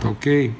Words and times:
Tá 0.00 0.08
ok? 0.08 0.54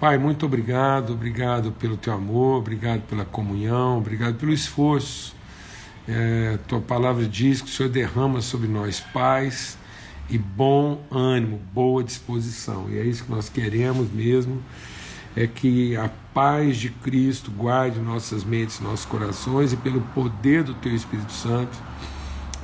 Pai, 0.00 0.16
muito 0.16 0.46
obrigado, 0.46 1.12
obrigado 1.12 1.70
pelo 1.72 1.98
teu 1.98 2.14
amor, 2.14 2.58
obrigado 2.58 3.02
pela 3.02 3.26
comunhão, 3.26 3.98
obrigado 3.98 4.36
pelo 4.36 4.52
esforço. 4.52 5.36
É, 6.08 6.58
tua 6.66 6.80
palavra 6.80 7.26
diz 7.26 7.60
que 7.60 7.68
o 7.68 7.70
Senhor 7.70 7.90
derrama 7.90 8.40
sobre 8.40 8.66
nós 8.66 9.00
paz 9.00 9.78
e 10.30 10.38
bom 10.38 11.00
ânimo, 11.10 11.60
boa 11.74 12.02
disposição. 12.02 12.86
E 12.90 12.98
é 12.98 13.04
isso 13.04 13.24
que 13.24 13.30
nós 13.30 13.50
queremos 13.50 14.10
mesmo, 14.10 14.62
é 15.36 15.46
que 15.46 15.94
a 15.96 16.10
paz 16.32 16.78
de 16.78 16.88
Cristo 16.88 17.50
guarde 17.50 18.00
nossas 18.00 18.42
mentes, 18.42 18.80
nossos 18.80 19.04
corações 19.04 19.74
e 19.74 19.76
pelo 19.76 20.00
poder 20.14 20.64
do 20.64 20.72
teu 20.74 20.94
Espírito 20.94 21.32
Santo 21.32 21.78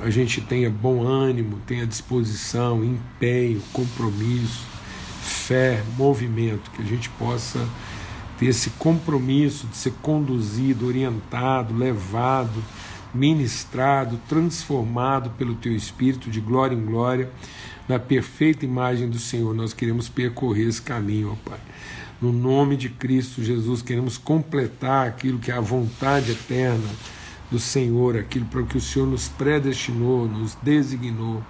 a 0.01 0.09
gente 0.09 0.39
tenha 0.39 0.69
bom 0.69 1.03
ânimo, 1.05 1.59
tenha 1.67 1.85
disposição, 1.85 2.83
empenho, 2.83 3.61
compromisso 3.73 4.68
fé, 5.49 5.81
movimento, 5.97 6.69
que 6.69 6.83
a 6.83 6.85
gente 6.85 7.09
possa 7.09 7.67
ter 8.37 8.45
esse 8.45 8.69
compromisso 8.71 9.65
de 9.65 9.75
ser 9.75 9.93
conduzido, 9.99 10.85
orientado, 10.85 11.75
levado, 11.75 12.63
ministrado, 13.11 14.19
transformado 14.29 15.31
pelo 15.31 15.55
Teu 15.55 15.75
Espírito 15.75 16.29
de 16.29 16.39
glória 16.39 16.75
em 16.75 16.85
glória, 16.85 17.31
na 17.87 17.97
perfeita 17.97 18.63
imagem 18.63 19.09
do 19.09 19.17
Senhor. 19.17 19.55
Nós 19.55 19.73
queremos 19.73 20.07
percorrer 20.07 20.67
esse 20.67 20.83
caminho, 20.83 21.31
ó 21.31 21.49
Pai. 21.49 21.59
No 22.21 22.31
nome 22.31 22.77
de 22.77 22.87
Cristo 22.87 23.43
Jesus, 23.43 23.81
queremos 23.81 24.19
completar 24.19 25.07
aquilo 25.07 25.39
que 25.39 25.51
é 25.51 25.55
a 25.55 25.59
vontade 25.59 26.31
eterna 26.31 26.89
do 27.49 27.57
Senhor, 27.57 28.15
aquilo 28.15 28.45
para 28.45 28.61
o 28.61 28.67
que 28.67 28.77
o 28.77 28.81
Senhor 28.81 29.07
nos 29.07 29.27
predestinou, 29.27 30.27
nos 30.27 30.53
designou 30.61 31.41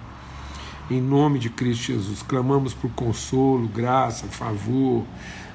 em 0.90 1.00
nome 1.00 1.38
de 1.38 1.48
Cristo 1.48 1.84
Jesus. 1.84 2.22
Clamamos 2.22 2.74
por 2.74 2.90
consolo, 2.90 3.68
graça, 3.68 4.26
favor, 4.26 5.04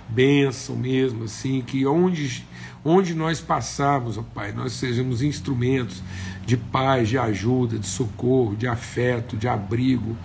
bênção 0.08 0.76
mesmo, 0.76 1.26
assim, 1.26 1.62
que 1.62 1.86
onde, 1.86 2.48
onde 2.84 3.14
nós 3.14 3.42
passarmos, 3.42 4.18
ó 4.18 4.24
Pai, 4.24 4.54
nós 4.54 4.74
sejamos 4.74 5.22
instrumentos 5.22 6.02
de 6.46 6.56
paz, 6.56 7.10
de 7.10 7.18
ajuda, 7.18 7.78
de 7.78 7.88
socorro, 7.88 8.56
de 8.56 8.66
afeto, 8.66 9.36
de 9.36 9.48
abrigo, 9.48 10.16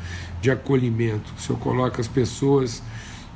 de 0.40 0.50
acolhimento. 0.50 1.32
O 1.36 1.40
Senhor 1.40 1.58
coloca 1.58 2.00
as 2.00 2.08
pessoas 2.08 2.82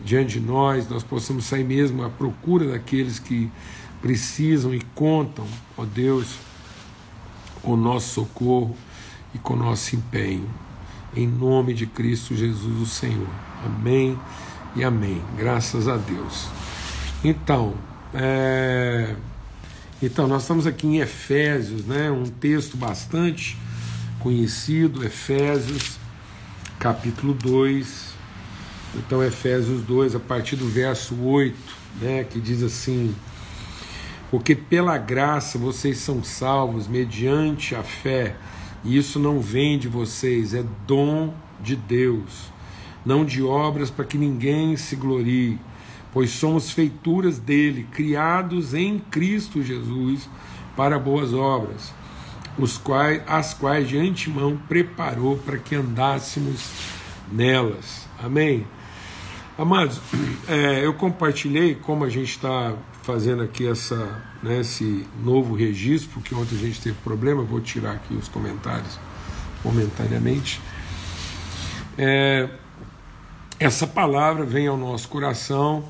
diante 0.05 0.39
de 0.39 0.47
nós, 0.47 0.89
nós 0.89 1.03
possamos 1.03 1.45
sair 1.45 1.65
mesmo 1.65 2.05
à 2.05 2.11
procura 2.11 2.69
daqueles 2.69 3.19
que 3.19 3.51
precisam 4.01 4.75
e 4.75 4.81
contam, 4.95 5.47
ó 5.77 5.85
Deus, 5.85 6.37
com 7.63 7.73
o 7.73 7.77
nosso 7.77 8.15
socorro 8.15 8.77
e 9.35 9.39
com 9.39 9.55
o 9.55 9.57
nosso 9.57 9.97
empenho 9.97 10.47
em 11.17 11.27
nome 11.27 11.75
de 11.75 11.87
Cristo 11.87 12.35
Jesus, 12.35 12.81
o 12.81 12.87
Senhor. 12.87 13.29
Amém 13.65 14.19
e 14.75 14.83
amém. 14.83 15.23
Graças 15.37 15.89
a 15.89 15.97
Deus. 15.97 16.49
Então, 17.23 17.75
é... 18.13 19.15
então 20.03 20.27
nós 20.27 20.43
estamos 20.43 20.67
aqui 20.67 20.87
em 20.87 20.99
Efésios, 20.99 21.87
né? 21.87 22.11
Um 22.11 22.25
texto 22.25 22.77
bastante 22.77 23.57
conhecido, 24.19 25.05
Efésios, 25.05 25.99
capítulo 26.79 27.35
2. 27.35 28.15
Então, 28.97 29.23
Efésios 29.23 29.83
2, 29.83 30.15
a 30.15 30.21
partir 30.21 30.57
do 30.57 30.69
verso 30.69 31.21
8, 31.21 31.57
né, 32.01 32.25
que 32.25 32.41
diz 32.41 32.63
assim: 32.63 33.15
Porque 34.31 34.55
pela 34.55 34.99
graça 34.99 35.59
vocês 35.59 35.99
são 35.99 36.23
salvos 36.23 36.89
mediante 36.89 37.75
a 37.75 37.83
fé 37.83 38.37
e 38.85 38.97
isso 38.97 39.19
não 39.19 39.41
vem 39.41 39.79
de 39.79 39.89
vocês, 39.89 40.53
é 40.55 40.65
dom 40.87 41.33
de 41.61 41.75
Deus, 41.75 42.53
não 43.05 43.25
de 43.25 43.43
obras 43.43 43.91
para 43.91 44.05
que 44.05 44.19
ninguém 44.19 44.77
se 44.77 44.95
glorie, 44.95 45.59
pois 46.13 46.31
somos 46.31 46.71
feituras 46.71 47.39
dele, 47.39 47.89
criados 47.91 48.75
em 48.75 48.99
Cristo 48.99 49.63
Jesus 49.63 50.29
para 50.77 50.99
boas 50.99 51.33
obras, 51.33 51.93
os 52.59 52.77
quais, 52.77 53.23
as 53.27 53.55
quais 53.55 53.89
de 53.89 53.99
antemão 53.99 54.57
preparou 54.69 55.37
para 55.39 55.59
que 55.59 55.75
andássemos 55.75 56.71
nelas. 57.33 58.07
Amém? 58.23 58.67
Amados, 59.57 60.01
é, 60.47 60.85
eu 60.85 60.95
compartilhei 60.95 61.75
como 61.75 62.05
a 62.05 62.09
gente 62.09 62.31
está 62.31 62.75
fazendo 63.05 63.43
aqui 63.43 63.67
essa, 63.67 64.23
né, 64.43 64.61
esse 64.61 65.07
novo 65.23 65.55
registro, 65.55 66.11
porque 66.15 66.35
ontem 66.35 66.57
a 66.57 66.59
gente 66.59 66.81
teve 66.81 66.97
problema, 67.05 67.43
vou 67.43 67.61
tirar 67.61 67.93
aqui 67.93 68.15
os 68.15 68.29
comentários 68.29 68.99
momentaneamente. 69.63 70.61
É, 71.99 72.49
essa 73.61 73.87
palavra 73.87 74.45
vem 74.45 74.67
ao 74.67 74.77
nosso 74.79 75.09
coração 75.09 75.85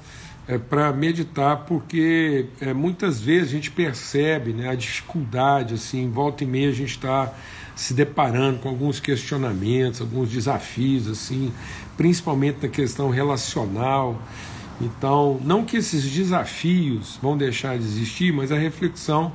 é, 0.49 0.59
para 0.59 0.93
meditar, 0.93 1.59
porque 1.59 2.47
é, 2.61 2.75
muitas 2.75 3.21
vezes 3.21 3.49
a 3.49 3.53
gente 3.53 3.71
percebe 3.71 4.53
né, 4.53 4.69
a 4.69 4.75
dificuldade, 4.75 5.75
assim, 5.75 6.11
volta 6.11 6.43
e 6.43 6.47
meia 6.47 6.69
a 6.69 6.75
gente 6.75 6.91
está 6.91 7.33
se 7.77 7.95
deparando 7.95 8.59
com 8.59 8.69
alguns 8.69 8.99
questionamentos, 8.99 10.01
alguns 10.01 10.29
desafios, 10.31 11.09
assim, 11.09 11.53
principalmente 11.97 12.59
na 12.63 12.69
questão 12.69 13.09
relacional. 13.09 14.21
Então, 14.81 15.41
não 15.45 15.65
que 15.65 15.77
esses 15.77 16.03
desafios 16.11 17.19
vão 17.23 17.37
deixar 17.37 17.79
de 17.79 17.85
existir, 17.85 18.33
mas 18.33 18.51
a 18.51 18.59
reflexão 18.59 19.33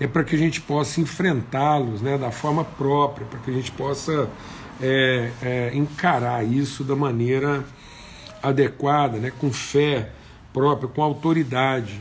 é 0.00 0.06
para 0.06 0.24
que 0.24 0.34
a 0.34 0.38
gente 0.38 0.60
possa 0.60 1.00
enfrentá-los 1.00 2.00
né, 2.00 2.18
da 2.18 2.30
forma 2.30 2.64
própria, 2.64 3.26
para 3.26 3.38
que 3.40 3.50
a 3.50 3.54
gente 3.54 3.70
possa 3.72 4.28
é, 4.80 5.30
é, 5.42 5.70
encarar 5.74 6.44
isso 6.44 6.82
da 6.82 6.96
maneira 6.96 7.64
adequada, 8.42 9.18
né, 9.18 9.30
com 9.38 9.52
fé 9.52 10.10
própria, 10.52 10.88
com 10.88 11.02
autoridade. 11.02 12.00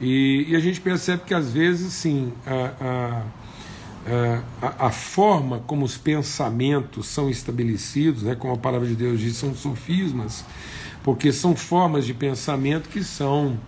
E, 0.00 0.46
e 0.48 0.56
a 0.56 0.60
gente 0.60 0.80
percebe 0.80 1.22
que 1.24 1.34
às 1.34 1.52
vezes, 1.52 1.92
sim, 1.92 2.32
a, 2.46 2.72
a, 2.80 4.66
a, 4.66 4.86
a, 4.86 4.90
forma 4.90 5.62
como 5.66 5.84
os 5.84 5.98
pensamentos 5.98 7.06
são 7.08 7.28
estabelecidos, 7.28 8.22
né, 8.22 8.34
como 8.34 8.54
a 8.54 8.56
palavra 8.56 8.88
de 8.88 8.94
Deus 8.94 9.20
diz, 9.20 9.36
são 9.36 9.54
sofismas 9.54 10.44
porque 11.08 11.32
são 11.32 11.56
formas 11.56 12.04
de 12.04 12.12
pensamento 12.12 12.90
que 12.90 13.02
são 13.02 13.58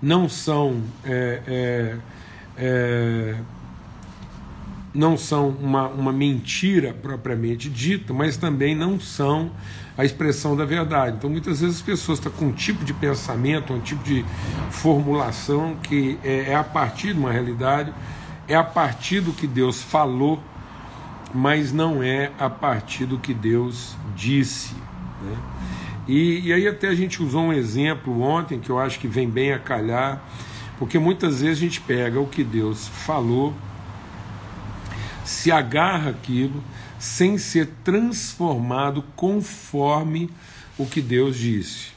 não 0.00 0.26
são 0.26 0.82
é, 1.04 1.42
é, 1.46 1.96
é, 2.56 3.36
não 4.94 5.18
são 5.18 5.50
uma, 5.50 5.88
uma 5.88 6.14
mentira 6.14 6.94
propriamente 6.94 7.68
dita, 7.68 8.14
mas 8.14 8.38
também 8.38 8.74
não 8.74 8.98
são 8.98 9.50
a 9.98 10.02
expressão 10.02 10.56
da 10.56 10.64
verdade. 10.64 11.16
Então, 11.18 11.28
muitas 11.28 11.60
vezes 11.60 11.76
as 11.76 11.82
pessoas 11.82 12.18
estão 12.18 12.32
com 12.32 12.46
um 12.46 12.52
tipo 12.52 12.86
de 12.86 12.94
pensamento, 12.94 13.74
um 13.74 13.80
tipo 13.80 14.02
de 14.02 14.24
formulação 14.70 15.76
que 15.82 16.18
é, 16.24 16.52
é 16.52 16.54
a 16.54 16.64
partir 16.64 17.12
de 17.12 17.18
uma 17.18 17.32
realidade, 17.32 17.92
é 18.48 18.54
a 18.54 18.64
partir 18.64 19.20
do 19.20 19.34
que 19.34 19.46
Deus 19.46 19.82
falou, 19.82 20.42
mas 21.34 21.70
não 21.70 22.02
é 22.02 22.32
a 22.38 22.48
partir 22.48 23.04
do 23.04 23.18
que 23.18 23.34
Deus 23.34 23.94
disse. 24.16 24.74
Né? 25.22 25.36
E, 26.06 26.40
e 26.48 26.52
aí 26.52 26.66
até 26.66 26.88
a 26.88 26.94
gente 26.94 27.22
usou 27.22 27.42
um 27.42 27.52
exemplo 27.52 28.20
ontem 28.20 28.58
que 28.58 28.70
eu 28.70 28.78
acho 28.78 28.98
que 28.98 29.06
vem 29.06 29.28
bem 29.28 29.52
a 29.52 29.58
calhar, 29.58 30.22
porque 30.78 30.98
muitas 30.98 31.40
vezes 31.40 31.58
a 31.58 31.60
gente 31.60 31.80
pega 31.80 32.18
o 32.18 32.26
que 32.26 32.42
Deus 32.42 32.88
falou, 32.88 33.54
se 35.24 35.52
agarra 35.52 36.10
aquilo, 36.10 36.62
sem 36.98 37.38
ser 37.38 37.68
transformado 37.84 39.04
conforme 39.14 40.30
o 40.76 40.86
que 40.86 41.00
Deus 41.00 41.36
disse. 41.36 41.92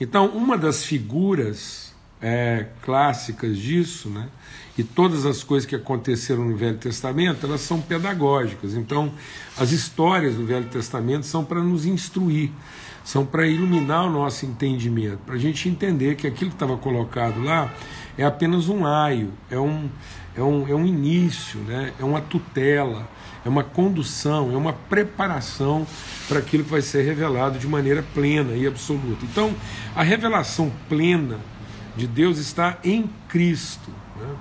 Então, 0.00 0.26
uma 0.28 0.56
das 0.56 0.84
figuras 0.84 1.92
é, 2.20 2.66
clássicas 2.82 3.56
disso, 3.56 4.08
né, 4.08 4.28
e 4.76 4.82
todas 4.82 5.24
as 5.24 5.44
coisas 5.44 5.68
que 5.68 5.76
aconteceram 5.76 6.44
no 6.44 6.56
Velho 6.56 6.78
Testamento, 6.78 7.46
elas 7.46 7.60
são 7.60 7.80
pedagógicas. 7.80 8.74
Então, 8.74 9.12
as 9.56 9.70
histórias 9.70 10.34
do 10.34 10.44
Velho 10.44 10.66
Testamento 10.66 11.26
são 11.26 11.44
para 11.44 11.60
nos 11.60 11.86
instruir 11.86 12.50
são 13.04 13.26
para 13.26 13.46
iluminar 13.46 14.06
o 14.06 14.10
nosso 14.10 14.46
entendimento, 14.46 15.18
para 15.26 15.34
a 15.34 15.38
gente 15.38 15.68
entender 15.68 16.16
que 16.16 16.26
aquilo 16.26 16.50
que 16.50 16.56
estava 16.56 16.76
colocado 16.78 17.42
lá 17.42 17.70
é 18.16 18.24
apenas 18.24 18.68
um 18.70 18.86
aio, 18.86 19.30
é 19.50 19.58
um, 19.58 19.90
é 20.34 20.42
um, 20.42 20.66
é 20.66 20.74
um 20.74 20.86
início, 20.86 21.60
né? 21.60 21.92
é 22.00 22.04
uma 22.04 22.22
tutela, 22.22 23.06
é 23.44 23.48
uma 23.48 23.62
condução, 23.62 24.50
é 24.52 24.56
uma 24.56 24.72
preparação 24.72 25.86
para 26.26 26.38
aquilo 26.38 26.64
que 26.64 26.70
vai 26.70 26.80
ser 26.80 27.02
revelado 27.02 27.58
de 27.58 27.68
maneira 27.68 28.02
plena 28.14 28.54
e 28.54 28.66
absoluta. 28.66 29.22
Então, 29.24 29.54
a 29.94 30.02
revelação 30.02 30.72
plena 30.88 31.38
de 31.94 32.06
Deus 32.06 32.38
está 32.38 32.78
em 32.82 33.10
Cristo. 33.28 33.90
Né? 34.18 34.34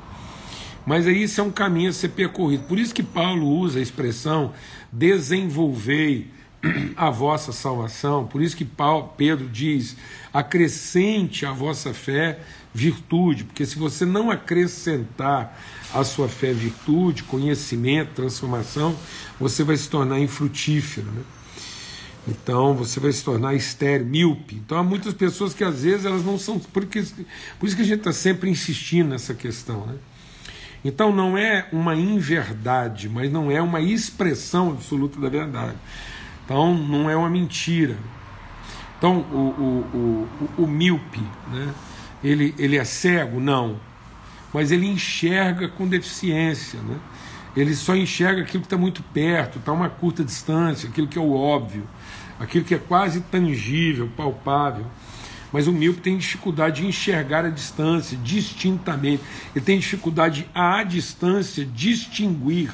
Mas 0.86 1.06
isso 1.06 1.42
é 1.42 1.44
um 1.44 1.52
caminho 1.52 1.90
a 1.90 1.94
ser 1.94 2.10
percorrido. 2.10 2.64
Por 2.64 2.80
isso 2.80 2.94
que 2.94 3.04
Paulo 3.04 3.46
usa 3.48 3.80
a 3.80 3.82
expressão 3.82 4.54
desenvolvei 4.92 6.28
a 6.96 7.10
vossa 7.10 7.52
salvação. 7.52 8.26
Por 8.26 8.42
isso 8.42 8.56
que 8.56 8.66
Paulo, 8.66 9.14
Pedro 9.18 9.48
diz: 9.50 9.96
acrescente 10.34 11.46
à 11.46 11.52
vossa 11.52 11.94
fé 11.94 12.40
virtude, 12.74 13.44
porque 13.44 13.66
se 13.66 13.78
você 13.78 14.06
não 14.06 14.32
acrescentar 14.32 15.60
à 15.94 16.04
sua 16.04 16.28
fé 16.28 16.54
virtude, 16.54 17.24
conhecimento, 17.24 18.14
transformação, 18.16 18.96
você 19.40 19.64
vai 19.64 19.78
se 19.78 19.90
tornar 19.90 20.20
infrutífero. 20.20 21.08
Né? 21.12 21.22
Então 22.28 22.74
você 22.74 23.00
vai 23.00 23.12
se 23.12 23.24
tornar 23.24 23.54
estéreo, 23.54 24.06
míope. 24.06 24.56
Então 24.56 24.78
há 24.78 24.84
muitas 24.84 25.14
pessoas 25.14 25.54
que 25.54 25.64
às 25.64 25.84
vezes 25.84 26.06
elas 26.06 26.24
não 26.24 26.40
são. 26.40 26.58
Porque, 26.58 27.04
por 27.60 27.68
isso 27.68 27.76
que 27.76 27.82
a 27.82 27.86
gente 27.86 28.00
está 28.00 28.14
sempre 28.14 28.50
insistindo 28.50 29.10
nessa 29.10 29.34
questão. 29.34 29.86
Né? 29.86 29.96
Então 30.84 31.14
não 31.14 31.38
é 31.38 31.68
uma 31.72 31.96
inverdade, 31.96 33.08
mas 33.08 33.32
não 33.32 33.52
é 33.52 33.62
uma 33.62 33.82
expressão 33.82 34.72
absoluta 34.72 35.20
da 35.20 35.30
verdade. 35.30 35.76
Então 36.46 36.76
não 36.76 37.10
é 37.10 37.16
uma 37.16 37.30
mentira. 37.30 37.98
Então 38.98 39.18
o, 39.18 39.38
o, 39.38 40.28
o, 40.58 40.64
o 40.64 40.68
míope, 40.68 41.22
né? 41.52 41.74
ele, 42.24 42.54
ele 42.58 42.78
é 42.78 42.84
cego? 42.84 43.40
Não. 43.40 43.80
Mas 44.54 44.72
ele 44.72 44.88
enxerga 44.88 45.68
com 45.68 45.88
deficiência. 45.88 46.80
Né? 46.80 46.98
Ele 47.56 47.76
só 47.76 47.96
enxerga 47.96 48.42
aquilo 48.42 48.62
que 48.62 48.68
está 48.68 48.78
muito 48.78 49.04
perto, 49.04 49.60
está 49.60 49.72
a 49.72 49.76
uma 49.76 49.90
curta 49.90 50.24
distância, 50.24 50.90
aquilo 50.90 51.08
que 51.08 51.18
é 51.18 51.22
o 51.22 51.34
óbvio, 51.34 51.88
aquilo 52.40 52.64
que 52.64 52.74
é 52.74 52.78
quase 52.78 53.22
tangível, 53.22 54.10
palpável. 54.16 54.86
Mas 55.52 55.68
o 55.68 55.72
míope 55.72 56.02
tem 56.02 56.18
dificuldade 56.18 56.82
de 56.82 56.88
enxergar 56.88 57.46
a 57.46 57.50
distância 57.50 58.18
distintamente. 58.18 59.22
Ele 59.56 59.64
tem 59.64 59.78
dificuldade 59.78 60.50
à 60.54 60.82
distância 60.84 61.64
distinguir 61.64 62.72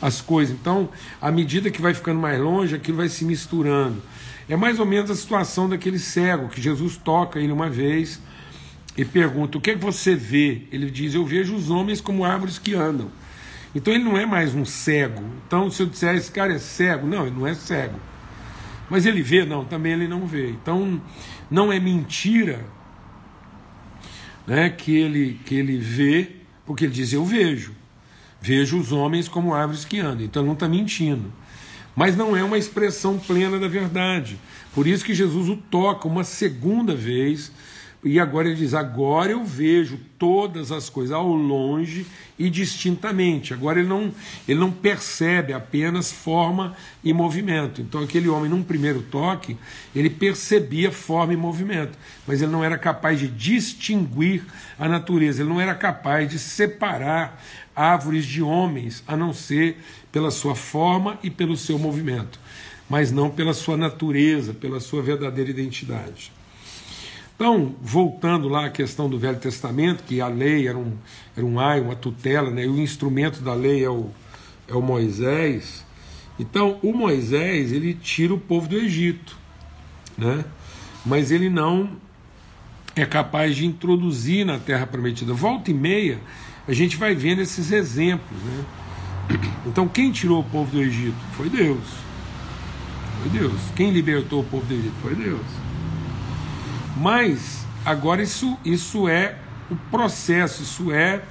as 0.00 0.20
coisas. 0.20 0.54
Então, 0.54 0.88
à 1.20 1.30
medida 1.30 1.70
que 1.70 1.80
vai 1.80 1.94
ficando 1.94 2.20
mais 2.20 2.40
longe, 2.40 2.74
aquilo 2.74 2.98
vai 2.98 3.08
se 3.08 3.24
misturando. 3.24 4.02
É 4.48 4.56
mais 4.56 4.80
ou 4.80 4.86
menos 4.86 5.10
a 5.10 5.14
situação 5.14 5.68
daquele 5.68 5.98
cego 5.98 6.48
que 6.48 6.60
Jesus 6.60 6.96
toca 6.96 7.38
ele 7.38 7.52
uma 7.52 7.68
vez 7.68 8.20
e 8.96 9.04
pergunta: 9.04 9.58
O 9.58 9.60
que 9.60 9.70
é 9.70 9.74
que 9.74 9.80
você 9.80 10.14
vê? 10.14 10.62
Ele 10.72 10.90
diz: 10.90 11.14
Eu 11.14 11.24
vejo 11.24 11.54
os 11.54 11.70
homens 11.70 12.00
como 12.00 12.24
árvores 12.24 12.58
que 12.58 12.74
andam. 12.74 13.10
Então 13.74 13.92
ele 13.92 14.04
não 14.04 14.16
é 14.16 14.24
mais 14.24 14.54
um 14.54 14.64
cego. 14.64 15.22
Então, 15.46 15.70
se 15.70 15.82
eu 15.82 15.86
disser 15.86 16.14
esse 16.14 16.32
cara 16.32 16.54
é 16.54 16.58
cego, 16.58 17.06
não, 17.06 17.26
ele 17.26 17.36
não 17.36 17.46
é 17.46 17.54
cego. 17.54 18.00
Mas 18.88 19.04
ele 19.04 19.22
vê? 19.22 19.44
Não, 19.44 19.64
também 19.64 19.92
ele 19.92 20.08
não 20.08 20.26
vê. 20.26 20.48
Então, 20.48 21.00
não 21.50 21.70
é 21.70 21.78
mentira 21.78 22.64
né, 24.46 24.70
que, 24.70 24.96
ele, 24.96 25.38
que 25.44 25.54
ele 25.54 25.76
vê, 25.76 26.36
porque 26.64 26.86
ele 26.86 26.94
diz: 26.94 27.12
Eu 27.12 27.24
vejo. 27.24 27.72
Vejo 28.40 28.78
os 28.78 28.92
homens 28.92 29.28
como 29.28 29.54
árvores 29.54 29.84
que 29.84 29.98
andam. 29.98 30.24
Então, 30.24 30.44
não 30.44 30.52
está 30.52 30.68
mentindo. 30.68 31.32
Mas 31.94 32.16
não 32.16 32.36
é 32.36 32.44
uma 32.44 32.58
expressão 32.58 33.18
plena 33.18 33.58
da 33.58 33.68
verdade. 33.68 34.38
Por 34.72 34.86
isso 34.86 35.04
que 35.04 35.14
Jesus 35.14 35.48
o 35.48 35.56
toca 35.56 36.06
uma 36.06 36.22
segunda 36.22 36.94
vez 36.94 37.50
e 38.04 38.20
agora 38.20 38.46
ele 38.46 38.56
diz: 38.56 38.74
agora 38.74 39.32
eu 39.32 39.44
vejo 39.44 39.98
todas 40.18 40.70
as 40.70 40.88
coisas 40.88 41.12
ao 41.12 41.26
longe 41.26 42.06
e 42.38 42.48
distintamente. 42.48 43.52
Agora 43.52 43.80
ele 43.80 43.88
não, 43.88 44.12
ele 44.46 44.58
não 44.58 44.70
percebe 44.70 45.52
apenas 45.52 46.12
forma 46.12 46.76
e 47.02 47.12
movimento. 47.12 47.80
Então 47.80 48.00
aquele 48.02 48.28
homem, 48.28 48.48
num 48.48 48.62
primeiro 48.62 49.02
toque, 49.02 49.56
ele 49.94 50.08
percebia 50.08 50.92
forma 50.92 51.32
e 51.32 51.36
movimento, 51.36 51.98
mas 52.26 52.40
ele 52.40 52.52
não 52.52 52.62
era 52.62 52.78
capaz 52.78 53.18
de 53.18 53.26
distinguir 53.26 54.44
a 54.78 54.88
natureza, 54.88 55.42
ele 55.42 55.48
não 55.48 55.60
era 55.60 55.74
capaz 55.74 56.30
de 56.30 56.38
separar 56.38 57.42
árvores 57.78 58.24
de 58.24 58.42
homens, 58.42 59.02
a 59.06 59.16
não 59.16 59.32
ser 59.32 59.78
pela 60.10 60.30
sua 60.30 60.54
forma 60.54 61.18
e 61.22 61.30
pelo 61.30 61.56
seu 61.56 61.78
movimento, 61.78 62.40
mas 62.88 63.12
não 63.12 63.30
pela 63.30 63.54
sua 63.54 63.76
natureza, 63.76 64.52
pela 64.52 64.80
sua 64.80 65.02
verdadeira 65.02 65.50
identidade. 65.50 66.32
Então, 67.38 67.76
voltando 67.80 68.48
lá 68.48 68.66
à 68.66 68.70
questão 68.70 69.08
do 69.08 69.16
Velho 69.16 69.38
Testamento, 69.38 70.02
que 70.02 70.20
a 70.20 70.26
lei 70.26 70.66
era 70.66 70.76
um, 70.76 70.92
era 71.36 71.46
um 71.46 71.60
ai, 71.60 71.80
uma 71.80 71.94
tutela, 71.94 72.50
né? 72.50 72.64
e 72.64 72.68
o 72.68 72.80
instrumento 72.80 73.40
da 73.40 73.54
lei 73.54 73.84
é 73.84 73.88
o, 73.88 74.08
é 74.66 74.74
o 74.74 74.82
Moisés. 74.82 75.84
Então, 76.36 76.80
o 76.82 76.92
Moisés, 76.92 77.70
ele 77.70 77.94
tira 77.94 78.34
o 78.34 78.40
povo 78.40 78.66
do 78.66 78.76
Egito, 78.76 79.38
né? 80.16 80.44
mas 81.06 81.30
ele 81.30 81.48
não 81.48 81.92
é 82.96 83.06
capaz 83.06 83.54
de 83.54 83.64
introduzir 83.64 84.44
na 84.44 84.58
Terra 84.58 84.84
Prometida. 84.84 85.32
Volta 85.32 85.70
e 85.70 85.74
meia, 85.74 86.18
a 86.68 86.72
gente 86.74 86.98
vai 86.98 87.14
vendo 87.14 87.40
esses 87.40 87.72
exemplos. 87.72 88.38
Né? 88.42 88.64
Então, 89.66 89.88
quem 89.88 90.12
tirou 90.12 90.40
o 90.40 90.44
povo 90.44 90.70
do 90.70 90.82
Egito? 90.82 91.16
Foi 91.32 91.48
Deus. 91.48 91.82
Foi 93.22 93.30
Deus. 93.30 93.60
Quem 93.74 93.90
libertou 93.90 94.42
o 94.42 94.44
povo 94.44 94.66
do 94.66 94.74
Egito? 94.74 94.94
Foi 95.00 95.14
Deus. 95.14 95.46
Mas 96.94 97.66
agora 97.84 98.22
isso, 98.22 98.58
isso 98.64 99.08
é 99.08 99.36
o 99.70 99.76
processo, 99.90 100.62
isso 100.62 100.92
é 100.92 101.22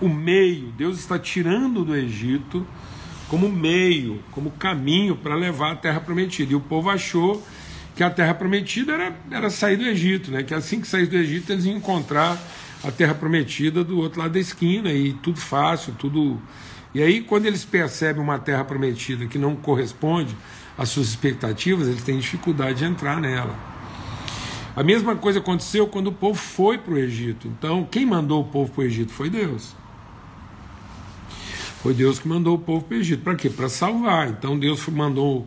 o 0.00 0.08
meio. 0.08 0.68
Deus 0.76 0.98
está 0.98 1.18
tirando 1.18 1.82
do 1.82 1.96
Egito 1.96 2.66
como 3.28 3.48
meio, 3.48 4.22
como 4.30 4.50
caminho 4.50 5.16
para 5.16 5.34
levar 5.34 5.72
a 5.72 5.76
terra 5.76 6.00
prometida. 6.00 6.52
E 6.52 6.56
o 6.56 6.60
povo 6.60 6.90
achou 6.90 7.42
que 7.96 8.02
a 8.02 8.10
terra 8.10 8.34
prometida 8.34 8.92
era, 8.92 9.16
era 9.30 9.50
sair 9.50 9.76
do 9.76 9.84
Egito, 9.84 10.30
né? 10.30 10.42
que 10.42 10.52
assim 10.52 10.80
que 10.80 10.86
sair 10.86 11.06
do 11.06 11.16
Egito 11.16 11.50
eles 11.52 11.64
iam 11.64 11.76
encontrar 11.76 12.38
a 12.84 12.92
terra 12.92 13.14
prometida 13.14 13.82
do 13.82 13.98
outro 13.98 14.20
lado 14.20 14.32
da 14.32 14.38
esquina 14.38 14.92
e 14.92 15.14
tudo 15.14 15.40
fácil, 15.40 15.94
tudo. 15.98 16.40
E 16.94 17.02
aí, 17.02 17.22
quando 17.22 17.46
eles 17.46 17.64
percebem 17.64 18.22
uma 18.22 18.38
terra 18.38 18.64
prometida 18.64 19.26
que 19.26 19.38
não 19.38 19.56
corresponde 19.56 20.36
às 20.76 20.90
suas 20.90 21.08
expectativas, 21.08 21.88
eles 21.88 22.02
têm 22.02 22.18
dificuldade 22.18 22.78
de 22.78 22.84
entrar 22.84 23.20
nela. 23.20 23.56
A 24.76 24.82
mesma 24.82 25.16
coisa 25.16 25.38
aconteceu 25.38 25.86
quando 25.86 26.08
o 26.08 26.12
povo 26.12 26.38
foi 26.38 26.78
para 26.78 26.94
o 26.94 26.98
Egito. 26.98 27.48
Então, 27.48 27.86
quem 27.88 28.04
mandou 28.04 28.42
o 28.42 28.44
povo 28.44 28.70
para 28.72 28.82
o 28.82 28.84
Egito 28.84 29.12
foi 29.12 29.30
Deus. 29.30 29.74
Foi 31.80 31.94
Deus 31.94 32.18
que 32.18 32.26
mandou 32.26 32.56
o 32.56 32.58
povo 32.58 32.84
para 32.84 32.96
o 32.96 33.00
Egito. 33.00 33.22
Para 33.22 33.36
quê? 33.36 33.48
Para 33.48 33.68
salvar. 33.68 34.28
Então, 34.28 34.58
Deus 34.58 34.84
mandou 34.88 35.46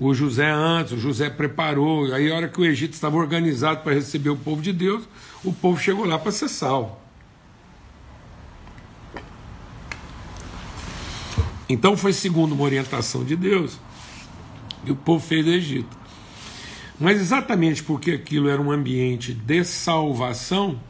o 0.00 0.14
José 0.14 0.50
antes, 0.50 0.94
o 0.94 0.98
José 0.98 1.28
preparou. 1.28 2.12
Aí, 2.14 2.32
a 2.32 2.34
hora 2.34 2.48
que 2.48 2.58
o 2.58 2.64
Egito 2.64 2.94
estava 2.94 3.16
organizado 3.16 3.82
para 3.82 3.92
receber 3.92 4.30
o 4.30 4.36
povo 4.36 4.62
de 4.62 4.72
Deus, 4.72 5.04
o 5.44 5.52
povo 5.52 5.78
chegou 5.78 6.06
lá 6.06 6.18
para 6.18 6.32
ser 6.32 6.48
salvo. 6.48 6.98
Então, 11.68 11.96
foi 11.96 12.14
segundo 12.14 12.52
uma 12.52 12.64
orientação 12.64 13.22
de 13.22 13.36
Deus 13.36 13.78
que 14.84 14.90
o 14.90 14.96
povo 14.96 15.24
fez 15.24 15.44
do 15.44 15.50
Egito. 15.50 16.00
Mas 16.98 17.20
exatamente 17.20 17.82
porque 17.82 18.12
aquilo 18.12 18.48
era 18.48 18.60
um 18.60 18.72
ambiente 18.72 19.32
de 19.34 19.64
salvação, 19.64 20.80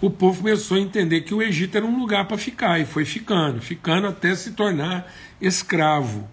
o 0.00 0.10
povo 0.10 0.42
começou 0.42 0.76
a 0.76 0.80
entender 0.80 1.22
que 1.22 1.34
o 1.34 1.42
Egito 1.42 1.76
era 1.76 1.86
um 1.86 1.98
lugar 1.98 2.26
para 2.26 2.36
ficar 2.36 2.78
e 2.78 2.84
foi 2.84 3.04
ficando, 3.04 3.60
ficando 3.60 4.06
até 4.06 4.34
se 4.34 4.52
tornar 4.52 5.10
escravo. 5.40 6.28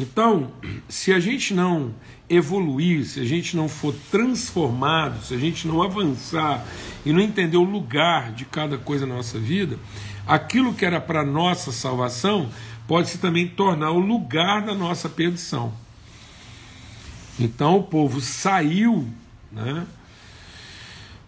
Então, 0.00 0.50
se 0.88 1.12
a 1.12 1.20
gente 1.20 1.52
não 1.52 1.94
evoluir, 2.26 3.04
se 3.04 3.20
a 3.20 3.24
gente 3.24 3.54
não 3.54 3.68
for 3.68 3.94
transformado, 4.10 5.22
se 5.22 5.34
a 5.34 5.36
gente 5.36 5.68
não 5.68 5.82
avançar 5.82 6.66
e 7.04 7.12
não 7.12 7.20
entender 7.20 7.58
o 7.58 7.64
lugar 7.64 8.32
de 8.32 8.46
cada 8.46 8.78
coisa 8.78 9.04
na 9.04 9.16
nossa 9.16 9.38
vida, 9.38 9.78
aquilo 10.26 10.72
que 10.72 10.86
era 10.86 11.02
para 11.02 11.22
nossa 11.22 11.70
salvação 11.70 12.48
pode 12.88 13.10
se 13.10 13.18
também 13.18 13.46
tornar 13.46 13.90
o 13.90 13.98
lugar 13.98 14.62
da 14.62 14.74
nossa 14.74 15.06
perdição. 15.06 15.70
Então 17.38 17.76
o 17.76 17.82
povo 17.82 18.22
saiu 18.22 19.06
né, 19.52 19.86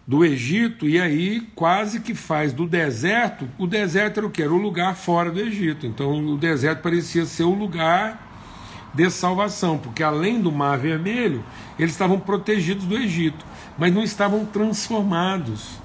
do 0.06 0.24
Egito 0.24 0.88
e 0.88 0.98
aí 0.98 1.42
quase 1.54 2.00
que 2.00 2.14
faz 2.14 2.54
do 2.54 2.66
deserto. 2.66 3.46
O 3.58 3.66
deserto 3.66 4.16
era 4.18 4.26
o 4.26 4.30
que? 4.30 4.42
Era 4.42 4.52
o 4.52 4.56
lugar 4.56 4.96
fora 4.96 5.30
do 5.30 5.40
Egito. 5.40 5.86
Então 5.86 6.24
o 6.24 6.38
deserto 6.38 6.80
parecia 6.80 7.26
ser 7.26 7.44
o 7.44 7.54
lugar 7.54 8.31
de 8.94 9.10
salvação, 9.10 9.78
porque 9.78 10.02
além 10.02 10.40
do 10.40 10.52
Mar 10.52 10.78
Vermelho, 10.78 11.44
eles 11.78 11.92
estavam 11.92 12.20
protegidos 12.20 12.84
do 12.84 12.96
Egito, 12.96 13.44
mas 13.78 13.92
não 13.92 14.02
estavam 14.02 14.44
transformados. 14.44 15.80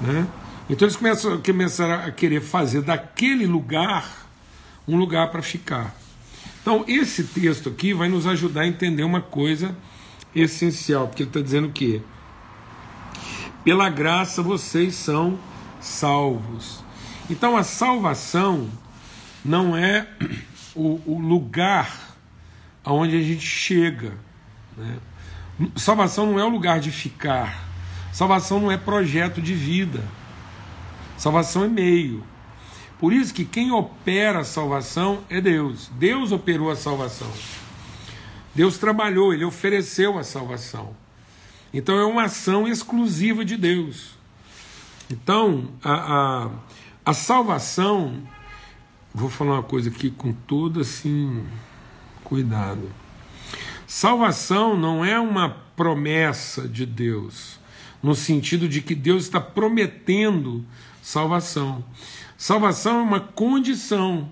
Né? 0.00 0.26
Então 0.70 0.86
eles 0.86 0.96
começaram, 0.96 1.40
começaram 1.40 2.06
a 2.06 2.10
querer 2.10 2.40
fazer 2.40 2.82
daquele 2.82 3.46
lugar 3.46 4.26
um 4.86 4.96
lugar 4.96 5.30
para 5.30 5.42
ficar. 5.42 5.94
Então, 6.62 6.84
esse 6.88 7.24
texto 7.24 7.68
aqui 7.68 7.94
vai 7.94 8.08
nos 8.08 8.26
ajudar 8.26 8.62
a 8.62 8.66
entender 8.66 9.02
uma 9.02 9.20
coisa 9.20 9.76
essencial, 10.34 11.06
porque 11.06 11.22
ele 11.22 11.30
está 11.30 11.40
dizendo 11.40 11.68
que 11.70 12.02
pela 13.64 13.88
graça 13.88 14.42
vocês 14.42 14.94
são 14.94 15.38
salvos. 15.80 16.82
Então, 17.30 17.56
a 17.56 17.62
salvação 17.62 18.68
não 19.44 19.76
é 19.76 20.08
o, 20.78 21.02
o 21.04 21.18
lugar 21.18 22.16
aonde 22.84 23.16
a 23.16 23.22
gente 23.22 23.44
chega. 23.44 24.14
Né? 24.76 24.96
Salvação 25.76 26.26
não 26.26 26.38
é 26.38 26.44
o 26.44 26.48
lugar 26.48 26.78
de 26.78 26.90
ficar. 26.90 27.66
Salvação 28.12 28.60
não 28.60 28.70
é 28.70 28.76
projeto 28.76 29.42
de 29.42 29.54
vida. 29.54 30.02
Salvação 31.16 31.64
é 31.64 31.68
meio. 31.68 32.24
Por 32.98 33.12
isso 33.12 33.34
que 33.34 33.44
quem 33.44 33.70
opera 33.70 34.40
a 34.40 34.44
salvação 34.44 35.24
é 35.28 35.40
Deus. 35.40 35.90
Deus 35.94 36.32
operou 36.32 36.70
a 36.70 36.76
salvação. 36.76 37.30
Deus 38.54 38.78
trabalhou, 38.78 39.32
ele 39.32 39.44
ofereceu 39.44 40.18
a 40.18 40.24
salvação. 40.24 40.96
Então 41.72 41.98
é 41.98 42.04
uma 42.04 42.24
ação 42.24 42.66
exclusiva 42.66 43.44
de 43.44 43.56
Deus. 43.56 44.16
Então, 45.10 45.70
a, 45.82 45.92
a, 45.92 46.50
a 47.04 47.14
salvação, 47.14 48.22
vou 49.18 49.28
falar 49.28 49.54
uma 49.54 49.62
coisa 49.62 49.90
aqui 49.90 50.10
com 50.10 50.32
todo 50.32 50.80
assim 50.80 51.44
cuidado. 52.22 52.88
Salvação 53.86 54.76
não 54.76 55.04
é 55.04 55.18
uma 55.18 55.50
promessa 55.74 56.68
de 56.68 56.86
Deus, 56.86 57.58
no 58.02 58.14
sentido 58.14 58.68
de 58.68 58.80
que 58.80 58.94
Deus 58.94 59.24
está 59.24 59.40
prometendo 59.40 60.64
salvação. 61.02 61.84
Salvação 62.36 63.00
é 63.00 63.02
uma 63.02 63.20
condição. 63.20 64.30